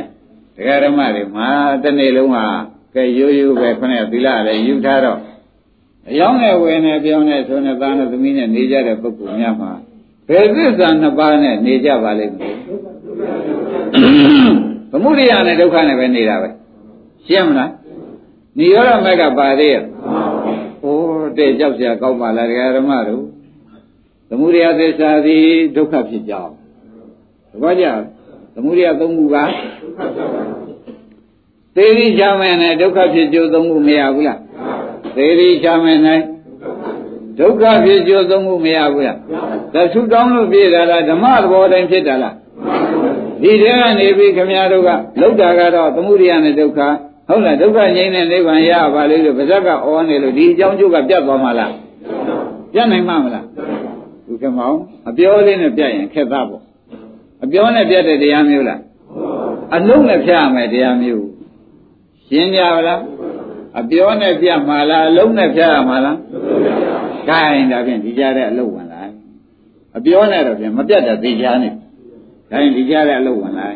[0.56, 1.50] ဒကာဓမ္မတွေမှာ
[1.84, 2.46] တနေ့လုံးဟာ
[2.94, 5.20] ကဲရိုးရိုးပဲခနဲ့သီလလည်းယူထားတော့
[6.08, 9.72] အယောင်းနဲ့ဝယ်နဲ့ပြောင်းနဲ့ဆိုနဲ့သားနဲ့သမီးနဲ့နေကြတဲ့ပုဂ္ဂိုလ်များမှာ
[10.28, 12.56] ဘယ်သစ္စာနှစ်ပါးနဲ့နေကြပါလိမ့်မယ်
[14.92, 16.50] သမုဒိယနဲ့ဒုက္ခနဲ့ပဲနေတာပဲ
[17.28, 17.72] ရှင်းမလား
[18.58, 19.84] နိရောဓမက်ကပါသေးရဲ့
[20.82, 20.96] ဟို
[21.38, 23.24] တဲ့ကြောက်စရာကောင်းပါလားဒကာဓမ္မတို့
[24.30, 25.46] သမုဒိယသစ္စာသည်
[25.76, 26.54] ဒုက္ခဖြစ်ကြောင်း
[27.52, 27.86] တပည့်ကြ
[28.56, 29.38] သမုဒိယသုံးခုက
[31.76, 34.40] သေရီချမယ်နဲ့ဒုက္ခဖြစ်ကြိုးသုံးခုမရဘူးလား
[35.16, 36.20] သေရီချမယ်နဲ့
[37.40, 39.18] ဒုက္ခဖြစ်ကြိုးသုံးခုမရဘူးလား
[39.74, 42.36] ဒါဆူတောင်းလို့ပြည့်တာလားဓမ္မသဘောတိုင်းဖြစ်တာလား
[43.42, 44.90] ဒီထဲကနေပြီးခမည်းတော်က
[45.20, 46.80] လောက်တာကတော့သမုဒိယနဲ့ဒုက္ခ
[47.28, 51.74] ဟုတ်လားဒုက္ခငြိမ်းတဲ့နိဗ္ဗာန်ရပါလေလို့ဗဇက်ကအောနေလို့ဒီအကြောင်းကျိုးကပြတ်သွားမှာလား
[52.74, 53.46] ပြတ်နိုင်မှာမလား
[54.30, 54.78] ဥက္ကမောင်
[55.10, 56.64] အပြောလေးနဲ့ပြတ်ရင်ခက်သားပေါ့
[57.44, 58.80] အပြောနဲ့ပြတ်တဲ့တရားမျိုးလား
[59.76, 61.26] အလုံးနဲ့ဖြတ်ရမယ်တရားမျိုး
[62.28, 63.00] ရှင်းကြပါလား
[63.78, 66.18] အပြောနဲ့ပြတ်မှာလားအလုံးနဲ့ဖြတ်ရမှာလား
[67.28, 69.02] ခိုင်းဒါဖြင့်ဒီကြားတဲ့အလုံးဝင်လာ
[69.98, 71.70] အပြောနဲ့တော့ပြန်မပြတ်တဲ့သိချာနေ
[72.52, 73.68] ဒါရင်ဒီကြားတဲ့အလုပ်ဝင်လာ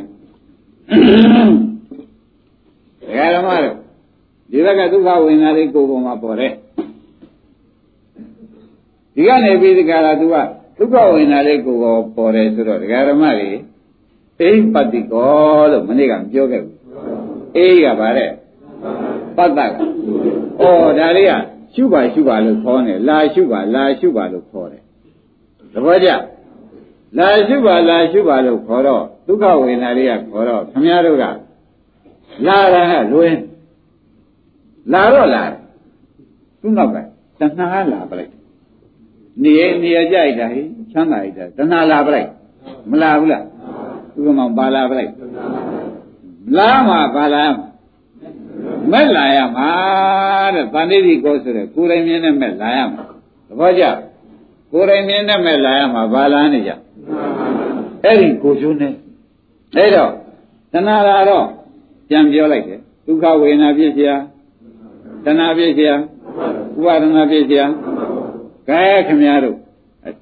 [3.07, 3.77] ဒကာဓမ္မတို့
[4.51, 6.53] ဒီဘက်ကဒုက္ခဝေဒနာလေးကိုယ်ပေါ်မှာပေါ်တယ်
[9.15, 10.35] ဒီကနေပြီးဒီကရာသူက
[10.77, 13.49] ဒုက္ခဝေဒနာလေးကိုယ်ပေါ်ပေါ်တယ်ဆိုတော့ဒကာဓမ္မတွေ
[14.41, 16.75] အိပတ္တိကောလို့မနေ့ကပြောခဲ့ဘူး
[17.57, 18.29] အေးကဗါတဲ့
[19.37, 19.71] ပတ္တက
[20.61, 20.65] ဩ
[20.99, 21.33] ဒါလေးက
[21.73, 24.81] ရှုပါရှုပါလို့ခေါ်နေလာရှုပါလာရှုပါလို့ခေါ်တယ်
[25.73, 26.09] သဘောကျ
[27.17, 31.23] လာရှုပါလာရှုပါလို့ခေါ်တော့ဒုက္ခဝေဒနာတွေကခေါ်တော့ခမည်းတော်က
[32.47, 33.35] လာတာကလွင်
[34.93, 35.43] လာတော့လာ
[36.61, 36.97] သူ့နောက်က
[37.39, 38.31] တဏှာလာပလိုက်
[39.43, 40.61] နေရနေရကြိုက်တာဟိ
[40.91, 42.29] ချမ်းသာလိုက်တာတဏှာလာပလိုက်
[42.89, 43.45] မလာဘူးလား
[44.13, 45.11] သူကမှပါလာပလိုက်
[46.57, 47.55] လာမှာပါလာမ
[49.00, 49.68] က်လာရမှာ
[50.54, 53.02] တဲ့တန်တိတိကောဆိုတဲ့ကိုယ်တိုင်မြင်တဲ့မက်လာရမှာ
[53.48, 53.84] သဘောကျ
[54.72, 56.72] ကိုယ်တိုင်မြင်တဲ့မဲ့လာရမှာဘာလာနေကြ
[58.04, 58.94] အဲ့ဒီကိုကျိုးနဲ့
[59.76, 60.12] အဲ့တော့
[60.72, 61.46] တဏှာလာတော့
[62.08, 64.10] ပြန်ပြောလိုက်တယ်ဒုက္ခဝေဒနာဖြစ်เสีย
[65.24, 65.92] တဏှာဖြစ်เสีย
[66.78, 67.62] ဥပါဒနာဖြစ်เสีย
[68.68, 69.56] ကဲခင်ဗျားတို့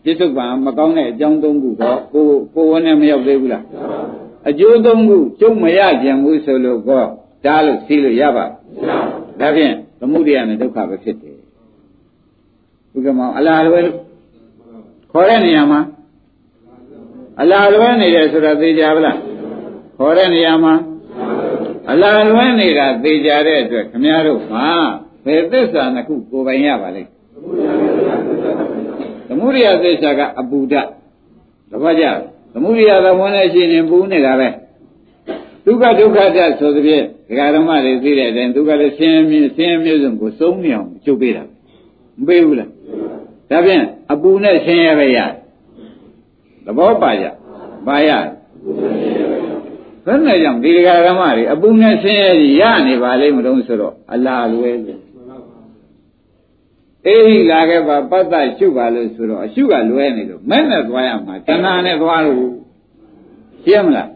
[0.05, 3.65] ပြစ္ဆုတ်ပံမကောင်းတဲ့အကြောင်းသုံးခုတော့ကိုကိုဝနဲ့မရောက်သေးဘူးလား
[4.49, 7.05] အကျိုးသုံးခုကျုံမရကြံဘူးဆိုလို့ကော
[7.46, 8.46] တားလို့စီးလို့ရပါ
[9.40, 11.38] ဒါဖြင့်သမုဒိယနဲ့ဒုက္ခပဲဖြစ်တယ်
[12.92, 13.98] ဘုကမောင်အလားလွယ်လို့
[15.12, 15.82] ခေါ်တဲ့နေရာမှာ
[17.42, 19.18] အလားလွယ်နေတယ်ဆိုတာသိကြပါလား
[19.98, 20.74] ခေါ်တဲ့နေရာမှာ
[21.92, 24.68] အလားလွယ်နေတာသိကြတဲ့အတွက်ခမည်းတော်မှာ
[25.26, 27.10] ဘယ်သစ္စာနှစ်ခုကိုယ်ပိုင်ရပါလိမ့်
[29.28, 30.74] သမုဒိယသစ္စာကအပူဒ
[31.72, 32.06] တပတ်ကြ
[32.54, 34.50] သမုဒိယသဝန်းနဲ့ရှိနေပူနေတာပဲ
[35.66, 41.44] ဒုက္ခဒုက္ခတဆိုသဖြင့် ဒကာဓမ္မတွေသိတဲ့အတိုင်းဒုက္ခလည်းဆင်းရဲဆင်းရဲမျိုးစုံကိုစုံနေအောင်ချုပ်ပေးတာ
[42.20, 42.70] မပေးဘူးလား
[43.50, 45.20] ဒါဖြင့်အပူနဲ့ဆင်းရဲပဲရ
[46.66, 47.26] သဘောပါကြ
[47.88, 48.10] ပါရ
[50.06, 52.30] ဘယ်နဲ့ကြောင့်ဒီဒကာဓမ္မတွေအပူနဲ့ဆင်းရဲ
[52.60, 55.02] ရနေပါလိမ့်မလို့ဆိုတော့အလားလွဲလို့
[57.08, 62.52] အေးလာခဲ့ပါပတ္တရှုပါလို့ဆိုတော့အရှုကလွဲနေလို့မဲ့နဲ့သွားရမှာတဏှာနဲ့သွားလို့
[63.64, 64.10] ရှင်းမလား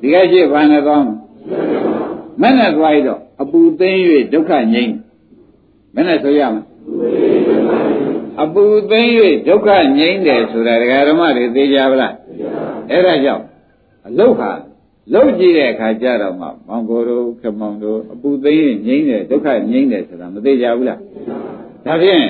[0.00, 1.14] ဒီကရှိဘာနဲ့သွားမှာ
[2.40, 4.00] မဲ့နဲ့သွားရတော့အပူသိမ့်၍
[4.32, 4.94] ဒုက္ခငြိမ်း
[5.94, 6.62] မဲ့နဲ့ဆိုရမှာ
[8.42, 9.12] အပူသိမ့်၍
[9.48, 9.68] ဒုက္ခ
[9.98, 12.14] ငြိမ်းတယ်ဆိုတာဒကာဓမ္မတွေသိကြပါလား
[12.90, 13.44] အဲ့ဒါကြောင့်
[14.06, 14.50] အလုတ်ဟာ
[15.14, 21.00] လုတ်ကြည့်တဲ့အခါကျတော့မှမောင်ကိုတို့ခမောင်တို့အပူသိမ့်ရင်ငြိမ်းတယ်ဒုက္ခငြိမ်းတယ်ဆိုတာမသိကြဘူးလား
[21.84, 22.24] ဒါဖြင့်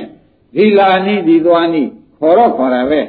[0.56, 1.82] ဒီလာနိဒီသွားနိ
[2.18, 3.00] ခေါ်တော့ခေါ်တာပဲ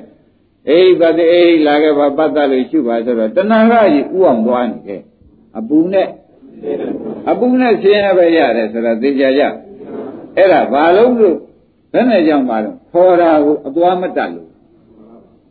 [0.69, 5.01] အေးပတ္တိအေးလာခဲ့ပါပတ်သက်လို့ရှုပါဆိုတော့တဏှာကကြီးဥအောင်သွားနေတယ်
[5.57, 6.07] အပူနဲ့
[7.29, 9.43] အပူနဲ့ဆင်းရဲပဲရတယ်ဆိုတော့သိကြကြ
[10.37, 11.37] အဲ့ဒါဘာလို့လို့
[11.93, 14.47] ဘယ်နဲ့ကြောင့်ပါလို့ခေါ်တာကိုအသွားမတတ်လို့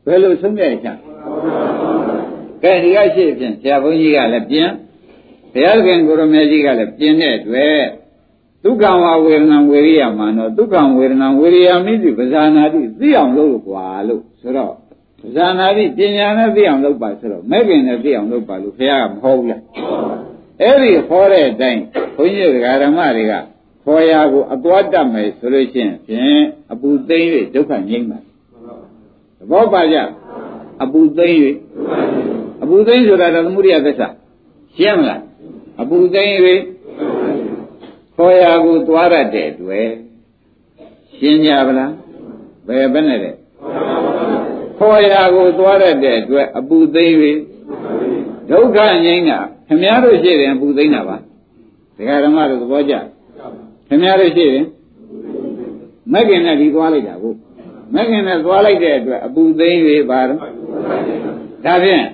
[0.07, 0.99] ဘယ်လိုဆုံးဖြတ်ချင်
[2.63, 4.71] ကဲဒီကရှိဖြင့်ဆရာဘုန်းကြီးကလည်းပြင်
[5.53, 7.83] ဘုရားခင်ကိုရမေကြီးကလည်းပြင်တဲ့အတွက်
[8.65, 14.73] ဒုက္ခဝဝေဒနာဝေရိယမှာတော့ဒုက္ခဝေဒနာဝေရိယမိတိပဇာနာတိသိအောင်လုပ်လို့ကွာလို့ဆိုတော့
[15.23, 19.63] ပဇာနာတိပညာနဲ့သိအောင်လုပ်ပါဆိုတော့မဲ့ခင်နဲ့သိအောင်လုပ်ပါလို့ဘုရားကမဟောဘူးလား
[20.63, 21.83] အဲ့ဒီဟောတဲ့အတိုင်း
[22.17, 22.51] ဘုန်းကြီး
[22.83, 23.35] ဓမ္မတွေက
[23.85, 29.97] ခေါ်ရာကိုအသွားတတ်မယ်ဆိုလို့ရှိရင်ဖြင့်အပူသိမ့်၍ဒုက္ခငြိမ့်ပါသဘောပါကြ
[30.83, 31.39] အပူသိမ့်၍
[32.63, 34.09] အပူသိမ့်ဆိုတာတော့သမုဒိယသစ္စာ
[34.77, 35.23] ရှင်းမလား
[35.81, 36.35] အပူသိမ့်၍
[38.17, 39.89] ခေါ်ရာကိုသွားရတဲ့တွေ့
[41.17, 41.93] ရှင်းကြပါလား
[42.67, 43.33] ဘယ်ဘယ်နဲ့လဲ
[44.79, 47.15] ခေါ်ရာကိုသွားရတဲ့အတွက်အပူသိမ့်၍
[48.51, 51.17] ဒုက္ခငြိမ်းတာ ခင်ဗျားတို့ရှိတယ်အပူသိမ့်တာပါ
[51.97, 52.95] ဒကာဓမ္မတို့သဘောကျ
[53.89, 54.65] ခင်ဗျားတို့ရှိရင်
[56.13, 57.35] မက္ခင်နဲ့ဒီသွားလိုက်တာကို
[57.95, 60.41] မက္ခင်နဲ့သွားလိုက်တဲ့အတွက်အပူသိမ့်၍ပါတော့
[61.65, 62.05] ဒါဖြင့်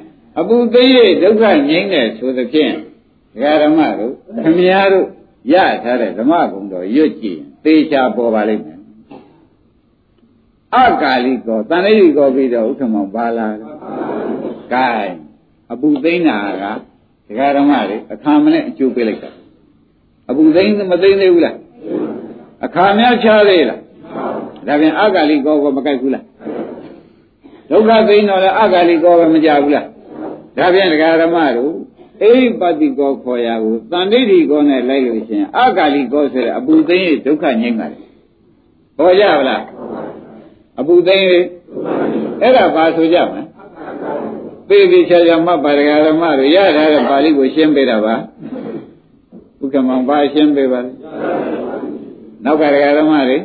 [0.41, 0.93] အပူသိမ့်၍
[1.23, 2.73] ဒုက္ခငြိမ်းတယ်ဆိုသဖြင့်
[3.33, 5.07] ဒကာဓမ္မတို့ခင်ဗျားတို့
[5.53, 8.79] ရထားတဲ့ဓမ္မဂုံတော်ရွတ်ကြည့်သေချာပေါ်ပါလိမ့်မယ်
[10.77, 13.49] အကာလိကောတန်လေးကောပြီးတော့ဥက္ကမောပါလာ
[14.75, 14.93] ကဲ
[15.73, 16.65] အပူသိမ့်တာက
[17.33, 19.31] ဒကာဓမ္မတွေအခါမနဲ့အကျိုးပေးလိုက်တာ
[20.31, 21.57] အပူသိမ့်မသိမ့်သေးဘူးလား
[22.65, 23.81] အခါများချသေးလား
[24.67, 26.25] ဒါပြန်အကာလိကောကမကြိုက်ဘူးလား
[27.71, 29.87] ဒုက္ခသိမ့်တော့လည်းအကာလိကောကမကြဘူးလား
[30.57, 31.73] ဒါပြန်ဒကာဓမ္မတို့
[32.23, 37.99] အိပတိကောခေါ်ရကိုတန်ဋိဋ္ဌိကောနဲ့လိုက်လို့ရှင်အကာလိကောဆိုတဲ့အပူသိမ့်ရဲ့ဒုက္ခငြိမ်းပါလေ
[38.97, 39.63] ဟောကြပါလား
[40.81, 41.43] အပူသိမ့်ရဲ့
[42.43, 43.35] အဲ့ဒါပါဆိုကြမ
[44.63, 48.15] လားသိပြီချာချာမှတ်ပါဒကာဓမ္မတို့ရထားတဲ့ပါဠိကိုရှင်းပေးတာပါ
[49.61, 50.91] ဥက္ကမောင်ပါရှင်းပေးပါလေ
[52.45, 53.39] နောက်ကဒကာဓမ္မတွေ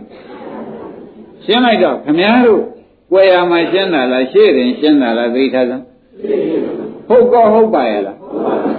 [1.45, 2.63] ရှင်းလိုက်တော့ခမည်းတော်
[3.11, 5.81] ကိုယ်ရမှာရှင်းတာလားရှေ့ရင်ရှင်းတာလားသိထားသလား
[7.07, 8.17] ဟုတ်ကောဟုတ်ပါရဲ့လား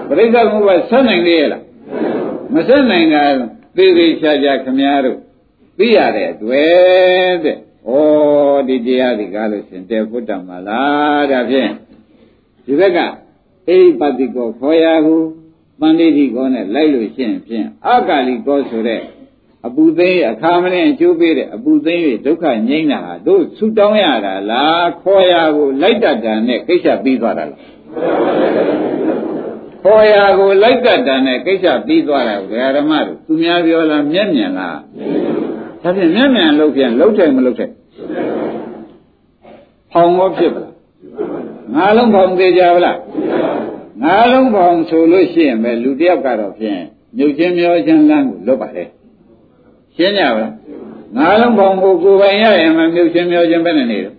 [0.09, 1.63] ပရိစ္ဆေသမုပ္ပါဆက်နိုင်လေရဲ့လား
[2.55, 3.23] မဆက်နိုင်တာ
[3.77, 5.19] သေသေးချာချာခမည်းတော်
[5.79, 7.57] သိရတဲ့တွေ့တဲ့
[7.89, 7.93] ဩ
[8.69, 11.71] ဒီတရားဒီကားလို့ရှင်တေဖုတ္တမလားဒါဖြင့်
[12.69, 12.99] ဒီဘက်က
[13.69, 15.23] အိပတိကောခေါ်ရာကို
[15.81, 19.01] ပန္တိတိကောနဲ့လိုက်လို့ရှိရင်ဖြင့်အကာလိကောဆိုတဲ့
[19.67, 27.61] အပူသိမ်းအခါမနဲ့အကျိုးပေးတဲ့အပူသိမ်း၍ဒုက္ခငြိမ်းတာဟာတို့ဆူတောင်းရတာလားခေါ်ရာကိုလိုက်တတ်တာနဲ့ကိစ္စပြီးသွားတာလား
[29.85, 34.79] ခေါ်ရာကိုလိုက်တတ်တာနဲ့ကိစ္စပြီးသွားတာကိုဓမ္မတို့သူများပြောလားမျက်မြင်လား
[35.83, 37.71] ဒါဖြင့်မျက်မြင်လို့ပြန်လှုပ်တယ်မလှုပ်တယ်
[39.93, 40.78] ဖောင်ရောဖြစ်ပါလား
[41.75, 42.99] ငါလုံးဖောင်သေးကြပါလား
[44.03, 46.81] ငါလုံးဖောင်ဆိုလို့ရှိရင်ပဲလူတယောက်ကတော့ဖြင့်
[47.17, 48.85] မြုပ်ချင်းမျောချင်းလမ်းကိုလွတ်ပါလေ
[49.97, 50.53] ရှင်းကြပါလား
[51.17, 54.17] ငါလုံးပေါင်းကိုကိုယ်ပိုင်ရရင်မမြုပ်ချင်းမျောချင်းပဲနဲ့နေတော့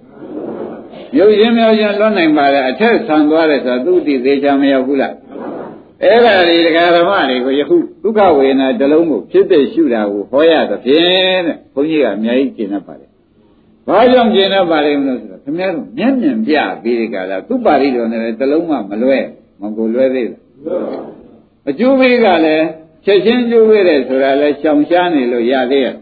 [1.15, 5.13] မြုပ်ချင်းမျောချင်းလွတ်နိုင်ပါလေအထက်ဆံသွားတယ်ဆိုတော့သူ့တည်သေးချာမရောက်ဘူးလား
[6.03, 13.08] အဲ့ဒါဒီတရားဓမ္မတွေကိုယခုဒုက္ခဝေဒနာတလုံးကိုဖြစ်တဲ့ရှုတာကိုဟောရသဖြင့်တဲ့ဘုန်းကြီးကအများကြီးကျင့်တတ်ပါတယ်။
[13.89, 19.17] ဘာကြောင့်ကျင့်တတ်ပါလိမ့်မလို့ဆိုတော့ခင်ဗျားတို့မျက်မြင်ပြပြီးဒီကလာသူ့ပါဠိတော်နဲ့တလုံးမှမလွဲ
[19.61, 20.41] မကိုလွဲသေးလား။
[21.69, 22.65] အကျိုးပေးကလည်း
[23.05, 25.95] ချချက်ချင်းကျိုးဝဲတယ်ဆိုတာလဲရှောင်ရှားနေလို့ရသေးရဲ့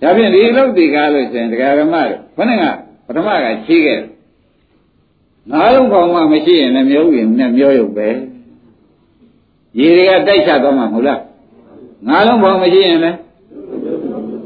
[0.00, 2.64] ဒါဖြင့်ဒီလောက်ဒီကားလို့ဆိုရင်တရားဓမ္မတို့ခொနဲ့က
[3.06, 4.00] ပထမကချီးခဲ့
[5.50, 8.08] ငါးလုံးပေါင်းမှမရှိရင်လည်းမျိုးရင်နဲ့မျိုးရုပ်ပဲ
[9.78, 11.20] ရေတွေကတိုက်ချသွားမှာမဟုတ်လား
[12.08, 13.18] ငါးလုံးပေါင်းမရှိရင်လည်း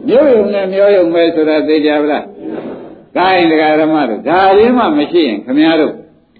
[0.09, 2.24] မျိုးရုံနဲ့မျိုးရုံပဲဆိုတာသိကြပါလား
[3.17, 5.95] ကိုင်းတရားဓမ္မတို့ဒါလေးမှမရှိရင်ခမည်းတော်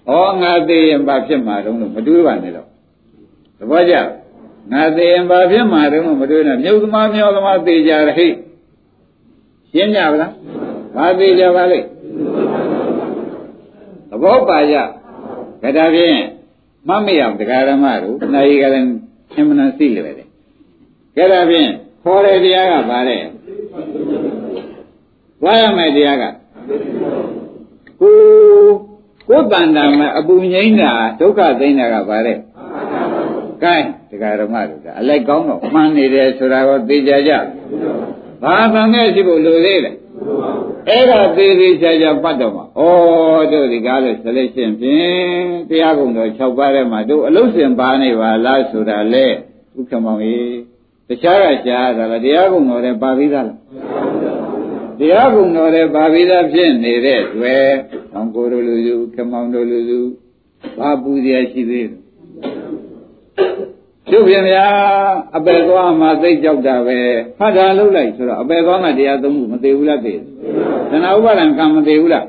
[0.09, 2.67] ဩငါသေးရင်ဘာဖြစ်မှာတုံးလို့မတွေးပါနဲ့တော့
[3.59, 3.95] သဘောကျ
[4.71, 8.27] ငါသေးရင်ဘာဖြစ်မှာတုံးလို့မတွေးနဲ့မြုပ်သမားမျောသမားသေးကြရဟိ
[9.73, 10.33] ရှင်းကြပါလား
[10.95, 11.87] ဘာသေးကြပါလိမ့်
[14.09, 14.75] သဘောပါကြ
[15.77, 16.17] ဒါဖြင့်
[16.87, 18.87] မမရတရားဓမ္မတို့နိုင်ကလည်း
[19.37, 20.27] အမှန်တန်သိလွယ်တယ်
[21.15, 21.69] ကဲဒါဖြင့်
[22.03, 23.17] ခေါ်တဲ့တရားကဘာလဲ
[25.43, 26.23] ဝါရမယ်တရားက
[26.69, 28.13] ကို
[29.29, 32.33] ကိုယ်တန်တာမှာအပူငိမ့်တာဒုက္ခသိမ့်တာကဘာလဲ
[33.63, 33.75] ကဲ
[34.09, 37.31] တရားဓမ္မတို့ကအလိုက်ကောင်းတော့မှန်နေတယ်ဆိုတာကိုသိကြကြ
[38.43, 39.91] ဘာသံခဲ့ရှိဖို့လိုသေးလဲ
[40.87, 42.81] အဲ့ဒါသေးသေးချာချာပတ်တော့မှာဩ
[43.51, 49.25] တို့ဒီကားလို့ဆက်လက်ရှင်ဖြင့်တရားကုံတော်6ပါးထဲမှာတို့အလုစင်ပါနေပါလားဆိုတာလေ
[49.77, 50.55] ဥက္ကမောင်ကြီး
[51.07, 53.57] တခြားကရှားတာလားတရားကုံတော်ထဲပါပြီးသားလား
[55.01, 57.65] တရားကုံတော်ထဲပါပြီးသားဖြစ်နေတဲ့တွေ့
[58.13, 59.99] အောင်ကိုတို့လူစုခမောင်တို့လူစု
[60.77, 62.01] ဘာပူဇော်ရှိသေးတယ်
[64.09, 64.65] ကျုပ်ပြင်ဗျာ
[65.35, 66.97] အပယ်သွားမှသိကြောက်တာပဲ
[67.39, 70.21] ဖတ်တာလုပ်လိုက်ဆိုတော့အပယ်သွားမှတရားသုံးခုမသေးဘူးလားသိတယ်
[70.89, 72.25] သနာဥပါဒံကံမသေးဘူးလား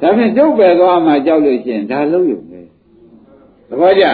[0.00, 2.60] ဒါဖြင့်ကျုပ်ပယ်သွားမှကြောက်လို့ရှိရင်ဒါလုပ်ရုံပဲ
[3.68, 4.04] သဘောကျ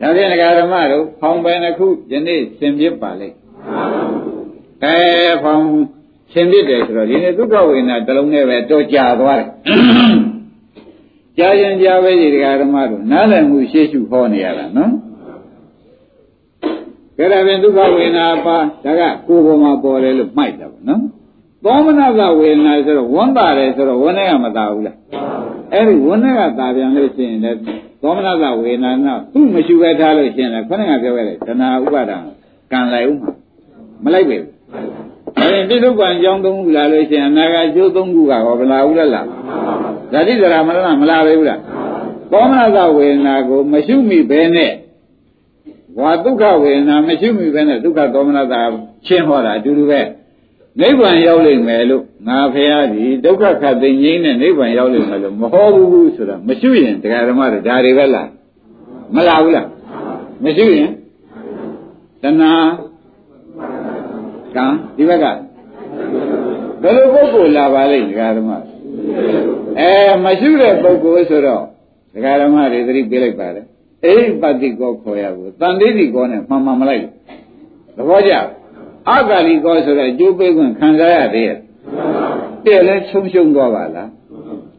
[0.00, 3.36] ဒါဖြင့်ဒကာဓမ္မတို့ဖောင်ပယ်နှစ်ခုယနေ့သင်ပြပါလိမ့်
[4.84, 4.96] အဲ
[5.44, 5.64] ဖောင်
[6.36, 9.48] သင်ပြတယ်ဆိုတော့ဒီနေ့ဒုက္ခဝေဒနာတစ်လုံးနဲ့ပဲတော့ကြာသွားတယ်
[11.38, 14.92] ကြာရင်ကြာပဲဒီဒကာဓမ္မတို့နားလည်မှုရှေ့ရှုဟောနေရတာနော်
[17.18, 21.02] ကဲဒါဖြင့်ဒုက္ခဝေဒနာပါဒါကကိုယ်ပေါ်မှာပေါ်တယ်လို့မှိုက်တာပေါ့နော်
[21.64, 24.96] သောမနကဝေဒနာဆိုတော့ဝမ်းပါတယ်ဆိုတော့ဝမ်းနဲ့ကမသာဘူးလား
[25.72, 27.58] အဲ့ဒီဝမ်းနဲ့ကသာပြန်လို့ရှိရင်လည်း
[28.02, 32.16] သောမနကဝေဒနာကသူ့မရှိပဲထားလို့ရှိရင်လည်းခொနဲ့ကပြောခဲ့တယ်တဏှာဥပါဒံ
[32.72, 33.32] ကံလိုက်ဦးမှာ
[34.04, 34.38] မလိုက်ပဲ
[35.40, 39.26] အဲ့ဒီပြစ္ဆုတ်ကံကြောင်းသုံးခုလာလို့ရှိရင်အနာဂတ်ကျိုးသုံးခုကဟောဗလာဘူးလားလား
[40.12, 41.60] ဇာတိဇရာမရဏမလာပဲဘူးလား
[42.32, 44.72] သောမနကဝေဒနာကိုမရှိမိဘဲနဲ့
[45.98, 48.60] ဝါဒုက္ခဝေဒနာမရှိမိပဲနဲ့ဒုက္ခသောမနတာ
[49.06, 50.00] ရှင်းဟောတာအတူတူပဲ
[50.80, 58.28] နိဗ္ဗာန်ရောက်လိမ့်မယ်လို့ငါဖရာဒီဒုက္ခခတ်သိငြိမ်းတဲ့နိဗ္ဗာန်ရောက်လိမ့်မယ်လို့မဟောဘူးဆိုတာမရှိရင်တရားဓမ္မတွေဒါတွေပဲလား
[59.14, 59.68] မလားဘူးလား
[60.44, 60.90] မရှိရင်
[62.22, 62.52] တဏှာ
[64.56, 65.26] ကံဒီဘက်က
[66.82, 68.50] ဘယ်လိုပုဂ္ဂိုလ်လာပါလိမ့်တရားဓမ္မ
[69.78, 69.92] အဲ
[70.24, 71.64] မရှိတဲ့ပုဂ္ဂိုလ်ဆိုတော့
[72.14, 73.62] တရားဓမ္မတွေသတိပေးလိုက်ပါလေ
[74.04, 77.04] အိပတိကောခေါ်ရဘူးတန်တိတိကောနဲ့မှန်မှန်မလိုက်
[77.96, 78.32] သဘောကျ
[79.10, 81.58] အဂါလိကောဆိုတော့အကျိုးပေးခွင့်ခံစားရသေးရဲ့
[82.64, 84.10] တဲ့လဲဆုံးရှုံးသွားပါလား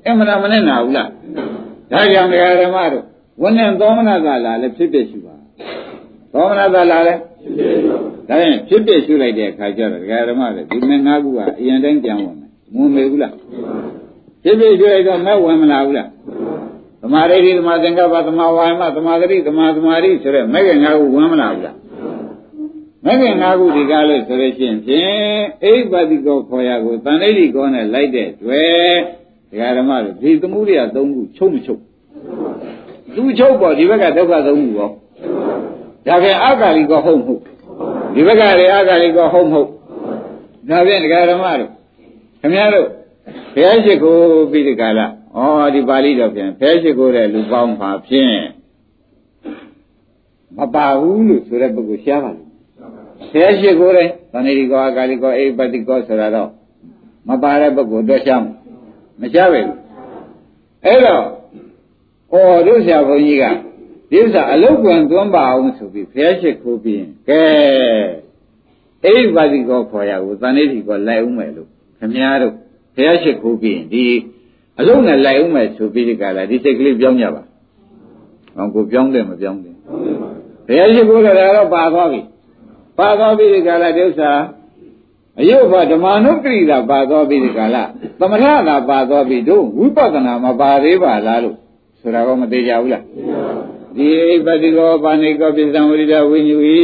[0.05, 1.09] အမှန်မနဲ့နာဘူးလား
[1.91, 3.03] ဒါကြောင့်တရားဓမ္မတို့
[3.41, 5.36] ဝဏ္ဏသောမနသာလာလဲဖြစ်ဖြစ်ရှိပါ
[6.37, 7.15] သောမနသာလာလဲ
[8.29, 13.33] ဒါရင်ဖြစ်ဖြစ်ရှိလိုက်တဲ့အခါကျတော့တရားဓမ္မတွေဒီမဲ့ငါးခုကအရင်တိုင်းပြန်ဝင်မယ်မဝင်မေဘူးလား
[14.43, 16.09] ဖြစ်ဖြစ်ရှိလိုက်တော့မဲ့ဝင်မလာဘူးလား
[17.01, 21.75] သမာဓိသမာသင်္ကပ္ပသမာဝါယမသမာဓိသမာသမာဓိဆိုရဲမဲ့ငါးခုဝင်မလာဘူးလား
[23.05, 28.95] မဂ္ဂင်၅ခုဒီကားလို့ဆိုလို့ရှိရင်ဖြင့်အိပတိကောခေါ်ရကိုတန်ဋိတိကောနဲ့လိုက်တဲ့တွေ့
[29.51, 31.03] ဒကာဓမ္မတို့ဒီသမှုရိယ၃ခု
[31.37, 31.81] ချုပ်မချုပ်
[33.15, 34.91] သူချုပ်ပေါ့ဒီဘက်ကဒုက္ခ၃ခုပေါ့
[36.05, 37.41] ဒါပြန်အကာလီကောဟုတ်မဟုတ်
[38.13, 39.69] ဒီဘက်ကလည်းအကာလီကောဟုတ်မဟုတ်
[40.69, 41.71] ဒါပြန်ဒကာဓမ္မတို့
[42.39, 42.87] ခင်ဗျားတို့
[43.53, 45.05] ဘုရားရှိခိုးပြီးဒီကာလဩ
[45.75, 48.39] ဒီပါဠိတော်ပြန်ဘုရားရှိခိုးတဲ့လူပေါင်းပါဖြင့်
[50.57, 52.47] မပါဘူးလို့ဆိုတဲ့ပုဂ္ဂိုလ်ရှားပါလို့
[53.29, 56.49] ဆရာရှိကိုယ်တိုင်သန္တိကောအကာလိကောအိပတိကောဆိုတာတော့
[57.27, 58.43] မပါတဲ့ပုဂ္ဂိုလ်တော့ရှား
[59.21, 59.61] မရှားပဲ
[60.85, 61.23] အဲ့တော့
[62.31, 63.45] ဟောတို့ဆရာဘုန်းကြီးက
[64.11, 67.41] ဒီဥစ္စာအလုတ်ကွန်သွန်းပါအောင်ဆိုပြီးဘုရားရှိခိုးပြီးကဲ
[69.05, 72.53] အိပတိကောခေါ်ရကိုသန္တိကောလိုက်ဦးမယ်လို့ခမည်းတော်
[72.95, 74.05] ဘုရားရှိခိုးပြီးဒီ
[74.79, 77.43] အလုံးနဲ့လိုက်ဦးမယ်ဆိုပြီးဒီကလာဒီစိတ်ကလေးပြောင်းကြပါ။
[78.55, 79.75] ဟောကိုပြောင်းတယ်မပြောင်းတယ်။
[80.67, 82.21] ဘုရားရှိခိုးလည်းတော့ပါသွားပြီ
[82.99, 84.31] ပါသောပြီးဒီကလာဒုစ္စာ
[85.39, 87.83] အယုဘဓမ္မနုပ္ပိတာပါသောပြီးဒီကလာ
[88.19, 91.55] သမထသာပါသောပြီးတို့ဝိပဿနာမပါသေးပါလားလို့
[92.01, 93.03] ဆိုတာကမသေးကြဘူးလား
[93.97, 96.77] ဒီအိပတိကောပါဏိကောပိသံဝိဒဝိညူဤ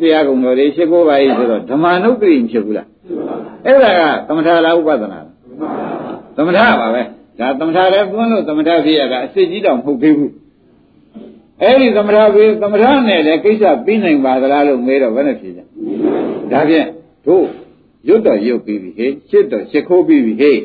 [0.00, 2.88] တရားကုံတော်တွေရှိခိုးပါ၏ဆိုတော့ဓမ္မနုပ္ပိဖြစ်ဘူးလား
[3.66, 5.26] အဲ့ဒါကသမထလားဥပဒနာလား
[6.36, 7.02] သမထပါပဲ
[7.38, 10.32] ဒါသမထလည်းပွန်းလို့သမထဖြစ်ရတာအစစ်ကြီးတောင်မဟုတ်သေးဘူး
[11.62, 15.60] အဲ့ဒီသမထဘေးသမထနဲ့လည်းကိစ္စပြီးနိုင်ပါသလားလို့မေးတော့ဘယ်နဲ့ဖြေကြ
[16.52, 16.86] ဒါဖြင့်
[17.26, 17.46] တို့
[18.08, 20.58] ရွတ်တော့ရွတ်ပြီးပြီဟေ့ရှစ်တော့ရှစ်ခိုးပြီးပြီဟေ့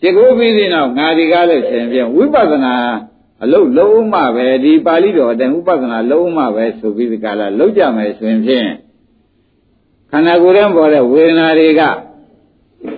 [0.00, 2.74] ရှစ်ခိုးပြီးတဲ့နောက်ငါဒီကားလို့ရှင်ပြန်ဝိပဿနာ
[3.42, 8.68] အလုတ်လုံးမှပဲဒီပါဠိတော်အတိုင်းဥပဒနာလုံးမှပဲဆိုပြီးဒီကလာလောက်ကြမယ်ဆိုရင်ဖြင့်
[10.10, 11.82] ခန္ဓာကိုယ်ထဲပေါ်တဲ့ဝေဒနာတွေက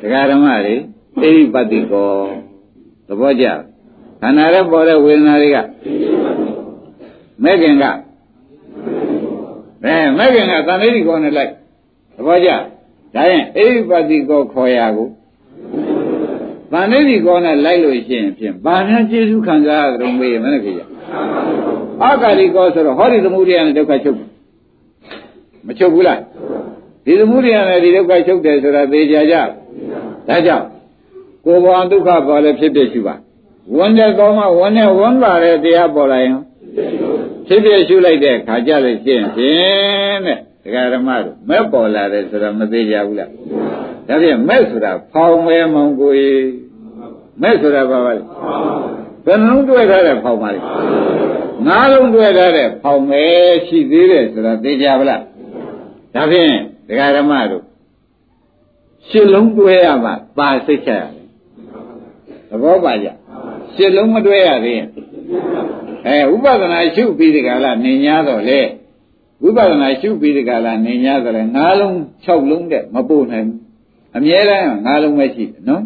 [0.01, 0.74] ဒကာဓမ္မတွေ
[1.20, 2.11] သိရိပတ္တိကော
[3.07, 3.47] သဘောကျ
[4.20, 5.57] ခန္ဓာထဲပေါ်တဲ့ဝေဒနာတွေက
[7.43, 7.84] မဲ့ခင်က
[9.84, 11.51] အဲမဲ့ခင်ကသံဃိတိကောနဲ့လိုက်
[12.16, 12.51] သဘောကျ
[13.14, 15.09] ဒါရင်အိရိပတ္တိကောခေါ်ရကို
[16.72, 20.82] ဗန္ဓိတိကောနဲ့လိုက်လို့ရှိရင်ဖြင့်ဗာများကျေစုခံစားရကြုံမေးမနဲ့ခေကြ
[22.02, 24.18] အာကာလိကောဆိုတော့ဟောဒီသမုဒိယနဲ့ဒုက္ခချုပ်
[25.66, 26.20] မချုပ်ဘူးလား
[27.04, 29.34] ဒီသမုဒိယနဲ့ဒီဒုက္ခချုပ်တယ်ဆိုတာသိကြကြ
[30.28, 30.66] ဒါကြောင့်
[31.44, 33.14] ကိုယ်ဘောဒုက္ခပေါ်လဲဖြစ်ဖြစ်ရှိပါ
[33.76, 36.36] ဝန်တဲ့ကောင်းမှဝန်နဲ့ဝန်ပါတဲ့တရားပေါ်လာရင်
[37.46, 43.30] ဖြစ်ဖြစ်ရှုလိုက်တဲ့ခါကြလို့ရှိရင်ဖြင့်တဲ့ဒကာဓမ္မတို့မဲ့ပေါ်လာတယ်ဆိုတာမသေးကြဘူးလား
[44.07, 46.12] ဒါဖြင့်မဲ့ဆိုတာဖောင်မဲမောင်ကို
[47.42, 48.22] မဲ့ဆိုတာဘာပါလဲ
[49.24, 50.61] ဘယ်နှလုံးတွေ့ထားတဲ့ဖောင်ပါလဲ
[51.66, 53.24] ငါးလုံးတွေ့ထားတဲ့ဖောင်မဲ
[53.66, 55.22] ရှိသေးတယ်ဆိုတာသိကြပါလား
[56.14, 56.53] ဒါဖြင့်
[56.88, 57.64] ဒကာဓမ္မတို့
[59.09, 61.11] ရှစ်လုံးတွေ့ရမှပါစိတ်ချရတယ်
[62.50, 63.07] သဘောပါကြ
[63.74, 64.88] ရှစ်လုံးမတွေ့ရသေးရင်
[66.07, 68.61] အဲဥပဒနာရှုပြီးဒီကလာနေ냐တော့လေ
[69.42, 71.94] ဝိပဿနာရှုပြီးဒီကလာနေ냐ဆိုလဲ၅လုံး
[72.24, 73.61] ၆လုံးတဲ့မပို့နိုင်ဘူး
[74.16, 75.82] အမြဲတမ်း၅လုံးပဲရှိတယ်နော်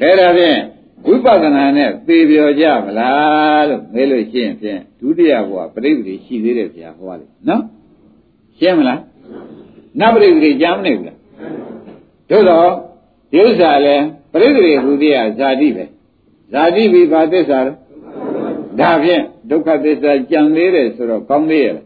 [0.00, 0.58] အဲဒါဖြင့်
[1.06, 7.62] ဝိပဿနာနဲ့သေပြောကြမလားလို့မေးလို့ရှိရင်ဖြင့်ဒုတိယဘဝပရိသေရှိသေးတယ်ဗျာဟောတယ်နော်
[8.58, 9.00] ရှင်းမလား
[10.00, 11.18] နပရိသေကြားမနေဘူးလား
[12.30, 12.70] တို့တော့
[13.32, 13.96] ဒီဥစ္စာလဲ
[14.32, 15.84] ပရိသေဟူသည်ကဇာတိပဲ
[16.52, 17.72] ဇာတိပြီးဘာသစ္စာလဲ
[18.80, 21.76] ဒါဖြင့်ဒုက္ခသစ္စာကြံသေးတယ်ဆိုတော့ကောင်းသေးရဲ့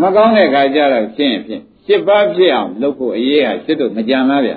[0.00, 4.56] မကောင်းတဲ့ခါကျတော့ရှင်းဖြင့် ရှစ်ပါးဖြစ်အောင်လုပ်ဖို့အရေးဟာရှစ်တို့မကြံလားဗျ။ဒ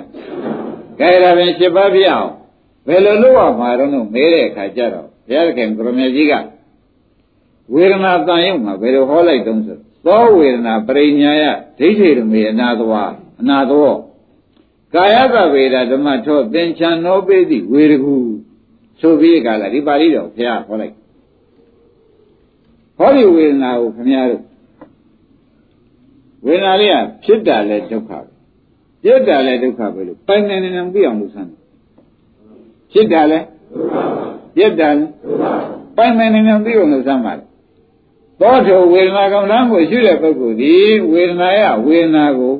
[0.98, 2.30] ကြရင်ရှစ်ပါးဖြစ်အောင်
[2.86, 6.34] ဘယ်လိုလုပ်ရမှာတော့လို့မေးတဲ့အခါကျတော့ဘုရားခင်ကရမေကြီးက
[7.72, 11.44] ဝေဒနာတန်ရုံမှာဘယ်လိုဟောလိုက်တုံးဆိုသောဝေဒနာပရိညာယ
[11.78, 12.92] ဒိဋ္ဌိရမေအနာသဝ
[13.40, 13.92] အနာသော
[14.94, 18.14] ကာယကဝေဒဓမ္မထောသင်္ချံနောပိတိဝေရကူ
[19.00, 20.94] ဆိုပြီးကြလားဒီပါဠိတော်ဘုရားဟောလိုက်
[22.98, 24.42] ဟောဒီဝေဒနာကိုခင်ဗျားတို့
[26.46, 28.34] ဝေဒနာလေးကဖြစ်တာလဲဒုက္ခပဲ
[29.02, 31.50] ပြစ်တာလဲဒုက္ခပဲလို့ပိုင်နေနေနေသိအောင်လုပ်စမ်း
[32.92, 33.40] ဖြစ်တာလဲ
[34.56, 35.06] ပြစ်တာလဲ
[35.96, 37.44] ပိုင်နေနေနေသိအောင်လုပ်စမ်းပါလေ
[38.40, 40.74] သောထောဝေဒနာကံလမ်းကိုရှိတဲ့ပုဂ္ဂိုလ်ဒီ
[41.12, 42.54] ဝေဒနာယဝေဒနာကို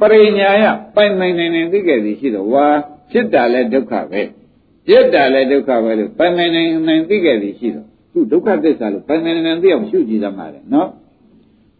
[0.00, 0.64] ပရိညာယ
[0.94, 2.66] ပိုင်နိုင်နိုင်နိုင်သိခဲ့သည်ရှိတော့ဝါ
[3.10, 4.22] ဖြစ်တာလဲဒုက္ခပဲ
[4.86, 10.88] ပြစ်တာလဲဒုက္ခပဲလို့ပိုင်နိုင်နိုင်နိုင်သိခဲ့သည်ရှိတော့သူဒုက္ခသစ္စာလို့ပိုင်နိုင်နိုင်သိအောင်ရှုကြည့်သမှာလေနော်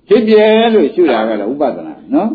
[0.08, 0.44] ဖြစ်ပြဲ
[0.74, 2.30] လို့ရှုတာကတော့ဥပဒနာနော်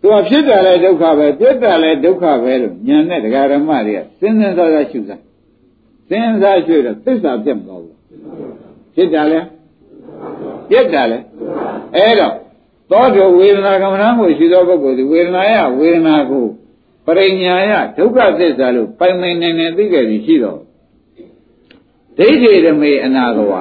[0.00, 5.20] သူကဖြစ်တယ်လဲဒုက္ခပဲပြစ်တယ်လဲဒုက္ခပဲလို့ဉာဏ်နဲ့တရားဓမ္မတွေကစဉ်းစဉ်းစားစားရှုစား
[6.08, 7.96] စဉ်းစားရှုတော့သစ္စာပြတ်မသွားဘူး
[8.94, 9.40] ဖြစ်တယ်လဲ
[10.70, 11.18] ပြစ်တယ်လဲ
[11.96, 12.34] အဲ့တော့
[12.90, 16.44] သောတဝေဒနာကမ္မဋ္ဌာန်းကိုရှုသောပုဂ္ဂိုလ်ဒီဝေဒနာယဝေဒနာကို
[17.06, 20.58] ပရိညာယဒုက္ခသစ္စာလို့ပိုင်ပိုင်နိုင်နိုင်သိခဲ့ပြီးရှိတော့
[22.18, 23.52] ဒိဋ္ဌိဓမေအနာကဝ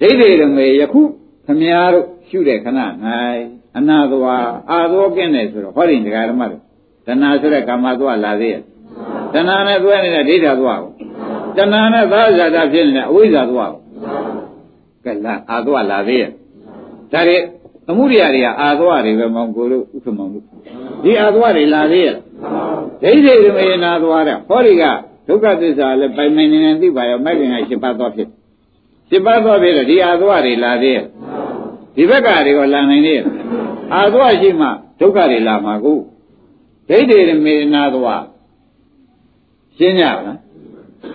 [0.00, 1.19] ဒိဋ္ဌိဓမေယခုခ
[1.60, 2.80] မည်းတော်ရှုတဲ့ခဏ၌
[3.76, 6.62] အနာသွားအာသောကင်းတယ်ဆိုတော့ဟောဒီဒကာဓမ္မတို့
[7.06, 8.62] တဏှာဆိုတဲ့ကာမသွားလာသေးရဲ့
[9.32, 10.92] တဏှာနဲ့တွဲနေတဲ့ဒိဋ္ဌာသွားကို
[11.56, 13.82] တဏှာနဲ့သာဇာတာဖြစ်နေတဲ့အဝိဇ္ဇာသွားကို
[15.04, 16.30] ကဲလာအာသွားလာသေးရဲ့
[17.12, 17.36] ဒါတွေ
[17.86, 20.44] သမှုရိယာတွေကအာသွားတွေပဲမောင်ကိုတို့ဥက္ကမောင်တို့
[21.04, 22.16] ဒီအာသွားတွေလာသေးရဲ့
[23.02, 24.84] ဒိဋ္ဌိဓမေနာသွားတဲ့ဟောဒီက
[25.28, 28.28] ဒုက္ခသစ္စာလည်းပိုင်ပိုင်နေနေသိပါရောမဲ့ခင်ကရှင်းပါသွားဖြစ်
[29.08, 31.04] ရှင်းပါသွားပြီတော့ဒီအာသွားတွေလာသေးရဲ့
[31.94, 33.14] ဒီဘက်ကတွေကလာနိုင်နေ
[33.94, 34.68] အာသွားရှိမှ
[35.00, 35.98] ဒုက္ခတွေလာမှာကို
[36.88, 38.24] ဒိဋ္ဌိမေနာသွား
[39.76, 40.38] ရှင်းကြပါလား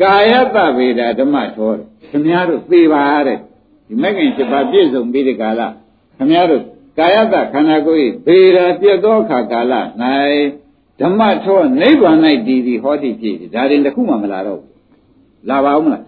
[0.01, 3.37] ကာယတဗေဒဓမ္မထောတယ်ခင်ဗျားတို့သိပါတဲ့
[3.87, 5.61] ဒီမဂ္ဂင်7ပါးပြည့်စုံပြီးတဲ့ကာလ
[6.17, 6.63] ခင်ဗျားတို့
[6.99, 9.73] ကာယတခန္ဓာကိုယ်ဗေဒပြည့်သောအခါကာလ၌
[11.01, 12.17] ဓမ္မထောနိဗ္ဗာန်၌
[12.47, 16.03] တည်သည်ဟောတိဖြစ်ဒါရင်တခုမှမလာတော့ဘူးလာပါဦးမလား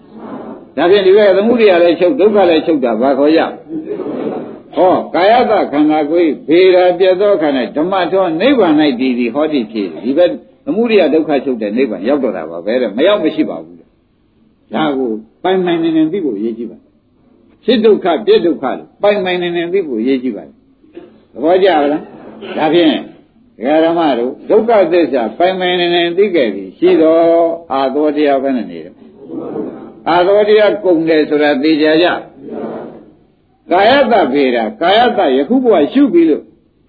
[0.78, 3.40] ဒါဖြင့်ဒီဘက်သမှုတရားလည်းချုပ်ဒုက္ခလည်းချုပ်တာဘာခေါ်ရ
[4.78, 10.30] ဟောကာယတခန္ဓာကိုယ်ဘေရာပြတ်သောခန္ဓာဓမ္မထောနိဗ္ဗာန်၌တည်သည်ဟောတိဖြစ်ဒီဘက်
[10.66, 15.10] သမှုရိယဒုက္ခချုပ်တဲ့နိဗ္ဗာန်ရောက်တော့တာပါပဲတဲ့မရောက်မရှိပါဘူးဒါကို
[15.44, 16.78] ပိုင်ပိုင်နေနေသိဖို့အရေးကြီးပါ
[17.66, 20.54] ဖြစ်ဒုက္ခပြည့်ဒုက္ခလို့ပိုင်ပိုင်နေနေသိဖို့အရေးကြီးပါတယ်
[21.34, 22.90] သဘောကျလားဒါဖြင့်
[23.58, 28.94] ဒကာရမတို့ဒုက္ခသစ္စာပိုင်ပိုင်နေနေသိခဲ့ပြီရှိတော့အာသောတရားပဲနေတယ်
[30.10, 32.08] အာသောတရားကုန်တယ်ဆိုတာသိကြကြ
[33.72, 36.44] ကာယတဗေဒကာယတယခုဘဝရှုပြီးလို့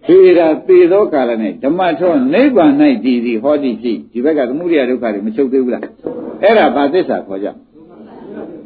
[0.06, 2.72] ဗေဒသေသောကာလနဲ့ဓမ္မထောနိဗ္ဗာန်၌
[3.04, 5.82] တည်သည်ဟောတိရှိဒီဘက်ကသမုဒိယဒုက္ခတွေမချုပ်သေးဘူးလား
[6.42, 7.48] အဲ့ဒါဘာသစ္စာခေါ်ကြ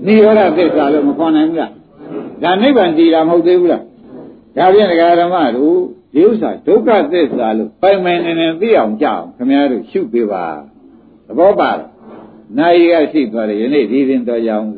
[0.07, 1.73] နိရောဓသစ္စာလို့မခေါ်နိုင်ဘူးလား
[2.43, 3.83] ဒါနိဗ္ဗာန်တည်တာမဟုတ်သေးဘူးလား
[4.57, 5.77] ဒါဖြင့်ဒကာဓမ္မတို့
[6.15, 10.45] ဒီဥစ္စာဒုက္ခသစ္စာလို့ပိုင်ပိုင်နေနေသိအောင်ကြအောင်ခင်ဗျားတို့ရှုပေးပါ
[11.27, 11.89] သဘောပါလား
[12.59, 14.69] နိုင်ရရှိသွားတယ်ယနေ့ဒီရင်တော်ရအောင်